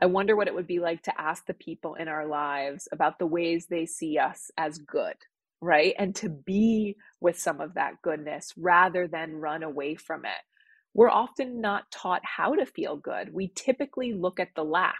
I 0.00 0.06
wonder 0.06 0.36
what 0.36 0.48
it 0.48 0.54
would 0.54 0.68
be 0.68 0.80
like 0.80 1.02
to 1.04 1.20
ask 1.20 1.46
the 1.46 1.54
people 1.54 1.96
in 1.96 2.08
our 2.08 2.26
lives 2.26 2.88
about 2.92 3.18
the 3.18 3.26
ways 3.26 3.66
they 3.66 3.86
see 3.86 4.18
us 4.18 4.50
as 4.58 4.78
good, 4.78 5.16
right? 5.60 5.94
And 5.98 6.14
to 6.16 6.30
be 6.30 6.96
with 7.20 7.38
some 7.38 7.60
of 7.60 7.74
that 7.74 8.02
goodness 8.02 8.54
rather 8.56 9.08
than 9.08 9.36
run 9.36 9.64
away 9.64 9.96
from 9.96 10.24
it. 10.24 10.40
We're 10.94 11.10
often 11.10 11.60
not 11.60 11.90
taught 11.90 12.22
how 12.24 12.54
to 12.56 12.66
feel 12.66 12.96
good. 12.96 13.34
We 13.34 13.52
typically 13.54 14.12
look 14.14 14.40
at 14.40 14.50
the 14.56 14.64
lack 14.64 14.96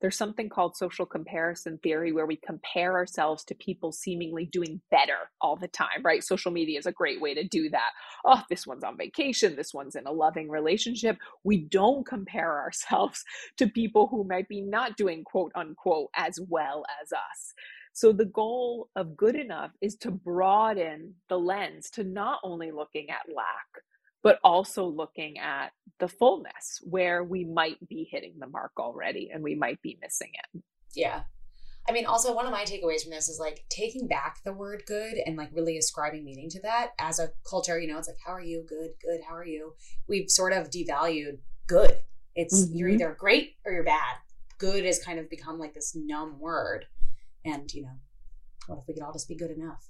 there's 0.00 0.16
something 0.16 0.48
called 0.48 0.76
social 0.76 1.06
comparison 1.06 1.78
theory 1.78 2.12
where 2.12 2.26
we 2.26 2.36
compare 2.36 2.94
ourselves 2.94 3.44
to 3.44 3.54
people 3.54 3.92
seemingly 3.92 4.46
doing 4.46 4.80
better 4.90 5.30
all 5.40 5.56
the 5.56 5.68
time, 5.68 6.02
right? 6.02 6.24
Social 6.24 6.50
media 6.50 6.78
is 6.78 6.86
a 6.86 6.92
great 6.92 7.20
way 7.20 7.34
to 7.34 7.44
do 7.44 7.68
that. 7.70 7.90
Oh, 8.24 8.42
this 8.48 8.66
one's 8.66 8.84
on 8.84 8.96
vacation, 8.96 9.56
this 9.56 9.74
one's 9.74 9.96
in 9.96 10.06
a 10.06 10.12
loving 10.12 10.48
relationship. 10.48 11.18
We 11.44 11.58
don't 11.58 12.06
compare 12.06 12.58
ourselves 12.60 13.24
to 13.58 13.68
people 13.68 14.06
who 14.08 14.24
might 14.24 14.48
be 14.48 14.62
not 14.62 14.96
doing 14.96 15.24
quote 15.24 15.52
unquote 15.54 16.10
as 16.16 16.38
well 16.48 16.84
as 17.02 17.12
us. 17.12 17.54
So 17.92 18.12
the 18.12 18.26
goal 18.26 18.88
of 18.96 19.16
good 19.16 19.34
enough 19.34 19.72
is 19.80 19.96
to 19.96 20.10
broaden 20.10 21.14
the 21.28 21.38
lens 21.38 21.90
to 21.90 22.04
not 22.04 22.38
only 22.44 22.70
looking 22.70 23.10
at 23.10 23.34
lack, 23.34 23.82
but 24.22 24.38
also 24.44 24.84
looking 24.84 25.38
at 25.38 25.72
the 25.98 26.08
fullness 26.08 26.80
where 26.82 27.24
we 27.24 27.44
might 27.44 27.76
be 27.88 28.08
hitting 28.10 28.34
the 28.38 28.46
mark 28.46 28.72
already 28.78 29.30
and 29.32 29.42
we 29.42 29.54
might 29.54 29.80
be 29.82 29.98
missing 30.02 30.30
it. 30.34 30.62
Yeah. 30.94 31.22
I 31.88 31.92
mean, 31.92 32.06
also, 32.06 32.34
one 32.34 32.44
of 32.44 32.52
my 32.52 32.64
takeaways 32.64 33.02
from 33.02 33.10
this 33.10 33.28
is 33.28 33.40
like 33.40 33.64
taking 33.70 34.06
back 34.06 34.38
the 34.44 34.52
word 34.52 34.82
good 34.86 35.14
and 35.24 35.36
like 35.36 35.50
really 35.52 35.78
ascribing 35.78 36.24
meaning 36.24 36.48
to 36.50 36.60
that 36.62 36.90
as 36.98 37.18
a 37.18 37.30
culture. 37.48 37.80
You 37.80 37.88
know, 37.88 37.98
it's 37.98 38.06
like, 38.06 38.18
how 38.24 38.32
are 38.32 38.42
you? 38.42 38.64
Good, 38.68 38.90
good. 39.02 39.20
How 39.26 39.34
are 39.34 39.46
you? 39.46 39.74
We've 40.06 40.30
sort 40.30 40.52
of 40.52 40.70
devalued 40.70 41.38
good. 41.66 41.96
It's 42.34 42.66
mm-hmm. 42.66 42.76
you're 42.76 42.88
either 42.90 43.16
great 43.18 43.56
or 43.64 43.72
you're 43.72 43.82
bad. 43.82 44.16
Good 44.58 44.84
has 44.84 45.02
kind 45.02 45.18
of 45.18 45.30
become 45.30 45.58
like 45.58 45.74
this 45.74 45.96
numb 45.96 46.38
word. 46.38 46.84
And, 47.44 47.72
you 47.72 47.82
know, 47.82 47.98
what 48.66 48.78
if 48.78 48.84
we 48.86 48.94
could 48.94 49.02
all 49.02 49.12
just 49.12 49.28
be 49.28 49.36
good 49.36 49.50
enough? 49.50 49.88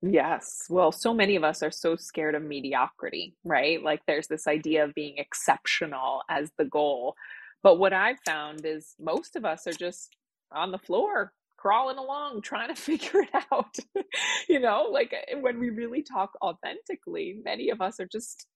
Yes. 0.00 0.66
Well, 0.70 0.92
so 0.92 1.12
many 1.12 1.34
of 1.34 1.42
us 1.42 1.62
are 1.62 1.72
so 1.72 1.96
scared 1.96 2.34
of 2.34 2.42
mediocrity, 2.42 3.34
right? 3.44 3.82
Like 3.82 4.02
there's 4.06 4.28
this 4.28 4.46
idea 4.46 4.84
of 4.84 4.94
being 4.94 5.18
exceptional 5.18 6.22
as 6.30 6.52
the 6.56 6.64
goal. 6.64 7.14
But 7.62 7.78
what 7.78 7.92
I've 7.92 8.20
found 8.24 8.64
is 8.64 8.94
most 9.00 9.34
of 9.34 9.44
us 9.44 9.66
are 9.66 9.72
just 9.72 10.16
on 10.52 10.70
the 10.70 10.78
floor 10.78 11.32
crawling 11.56 11.98
along 11.98 12.40
trying 12.42 12.74
to 12.74 12.80
figure 12.80 13.22
it 13.22 13.44
out. 13.52 13.76
you 14.48 14.60
know, 14.60 14.88
like 14.90 15.12
eh, 15.12 15.34
when 15.40 15.58
we 15.58 15.70
really 15.70 16.02
talk 16.02 16.30
authentically, 16.40 17.40
many 17.44 17.68
of 17.70 17.80
us 17.80 18.00
are 18.00 18.06
just 18.06 18.46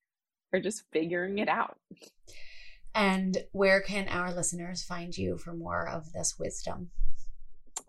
are 0.53 0.61
just 0.61 0.83
figuring 0.93 1.39
it 1.39 1.49
out. 1.49 1.77
And 2.95 3.37
where 3.51 3.81
can 3.81 4.07
our 4.07 4.33
listeners 4.33 4.83
find 4.83 5.17
you 5.17 5.37
for 5.37 5.53
more 5.53 5.87
of 5.87 6.13
this 6.13 6.35
wisdom? 6.39 6.91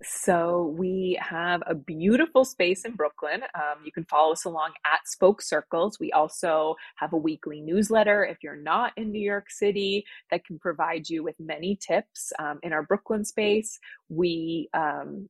So 0.03 0.75
we 0.77 1.19
have 1.21 1.63
a 1.67 1.75
beautiful 1.75 2.45
space 2.45 2.85
in 2.85 2.93
Brooklyn. 2.93 3.43
Um, 3.55 3.85
you 3.85 3.93
can 3.93 4.05
follow 4.05 4.33
us 4.33 4.45
along 4.45 4.73
at 4.85 5.07
Spoke 5.09 5.41
Circles. 5.43 5.99
We 5.99 6.13
also 6.13 6.77
have 6.97 7.13
a 7.13 7.17
weekly 7.19 7.61
newsletter 7.61 8.25
if 8.25 8.39
you're 8.43 8.57
not 8.57 8.93
in 8.97 9.13
New 9.13 9.21
York 9.21 9.51
City 9.51 10.05
that 10.31 10.45
can 10.45 10.59
provide 10.59 11.09
you 11.09 11.23
with 11.23 11.37
many 11.39 11.77
tips 11.77 12.33
um, 12.39 12.59
in 12.63 12.73
our 12.73 12.83
Brooklyn 12.83 13.25
space. 13.25 13.79
We 14.09 14.69
um, 14.75 15.29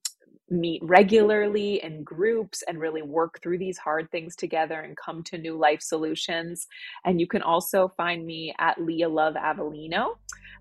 meet 0.50 0.82
regularly 0.84 1.82
in 1.82 2.02
groups 2.02 2.62
and 2.68 2.78
really 2.78 3.02
work 3.02 3.40
through 3.42 3.58
these 3.58 3.78
hard 3.78 4.10
things 4.10 4.36
together 4.36 4.80
and 4.80 4.96
come 4.96 5.22
to 5.24 5.38
new 5.38 5.56
life 5.56 5.80
solutions. 5.80 6.66
And 7.04 7.20
you 7.20 7.26
can 7.26 7.42
also 7.42 7.92
find 7.96 8.26
me 8.26 8.54
at 8.58 8.80
Lia 8.80 9.08
Love 9.08 9.34
Avellino 9.34 10.16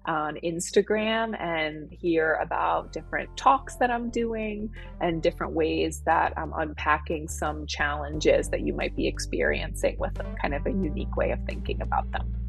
on 0.06 0.38
Instagram 0.44 1.40
and 1.40 1.92
hear 1.92 2.36
about 2.36 2.92
different 2.92 3.36
talks 3.38 3.76
that 3.78 3.90
I'm 3.90 4.10
doing 4.10 4.70
and 5.02 5.22
different 5.22 5.54
ways 5.54 6.02
that 6.06 6.34
I'm 6.38 6.54
unpacking 6.54 7.28
some 7.28 7.66
challenges 7.68 8.50
that 8.50 8.62
you 8.62 8.74
might 8.74 8.96
be 8.96 9.08
experiencing 9.08 9.98
with 10.00 10.18
kind 10.42 10.54
of 10.54 10.66
a 10.66 10.72
unique 10.72 11.16
way 11.16 11.32
of 11.32 11.40
thinking 11.46 11.82
about 11.82 12.12
them. 12.12 12.43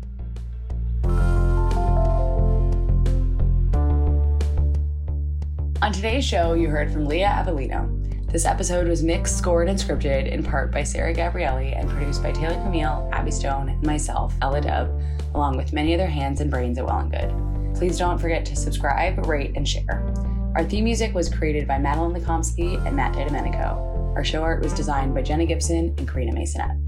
Today's 5.94 6.24
show, 6.24 6.54
you 6.54 6.68
heard 6.68 6.92
from 6.92 7.06
Lia 7.06 7.28
Avellino. 7.28 7.88
This 8.30 8.46
episode 8.46 8.88
was 8.88 9.04
mixed, 9.04 9.38
scored, 9.38 9.68
and 9.68 9.78
scripted 9.78 10.26
in 10.26 10.42
part 10.42 10.72
by 10.72 10.82
Sarah 10.82 11.14
Gabrielli 11.14 11.78
and 11.78 11.88
produced 11.88 12.20
by 12.20 12.32
Taylor 12.32 12.60
Camille, 12.64 13.08
Abby 13.12 13.30
Stone, 13.30 13.68
and 13.68 13.82
myself, 13.86 14.34
Ella 14.42 14.60
Dove, 14.60 14.90
along 15.34 15.56
with 15.56 15.72
many 15.72 15.94
other 15.94 16.08
hands 16.08 16.40
and 16.40 16.50
brains 16.50 16.78
at 16.78 16.84
Well 16.84 16.98
and 16.98 17.12
Good. 17.12 17.78
Please 17.78 17.96
don't 17.96 18.18
forget 18.18 18.44
to 18.46 18.56
subscribe, 18.56 19.24
rate, 19.28 19.52
and 19.54 19.68
share. 19.68 20.12
Our 20.56 20.64
theme 20.64 20.82
music 20.82 21.14
was 21.14 21.32
created 21.32 21.68
by 21.68 21.78
Madeline 21.78 22.20
Lekomsky 22.20 22.84
and 22.84 22.96
Matt 22.96 23.14
DiDomenico. 23.14 24.16
Our 24.16 24.24
show 24.24 24.42
art 24.42 24.64
was 24.64 24.74
designed 24.74 25.14
by 25.14 25.22
Jenna 25.22 25.46
Gibson 25.46 25.94
and 25.96 26.08
Karina 26.08 26.32
Masonette. 26.32 26.83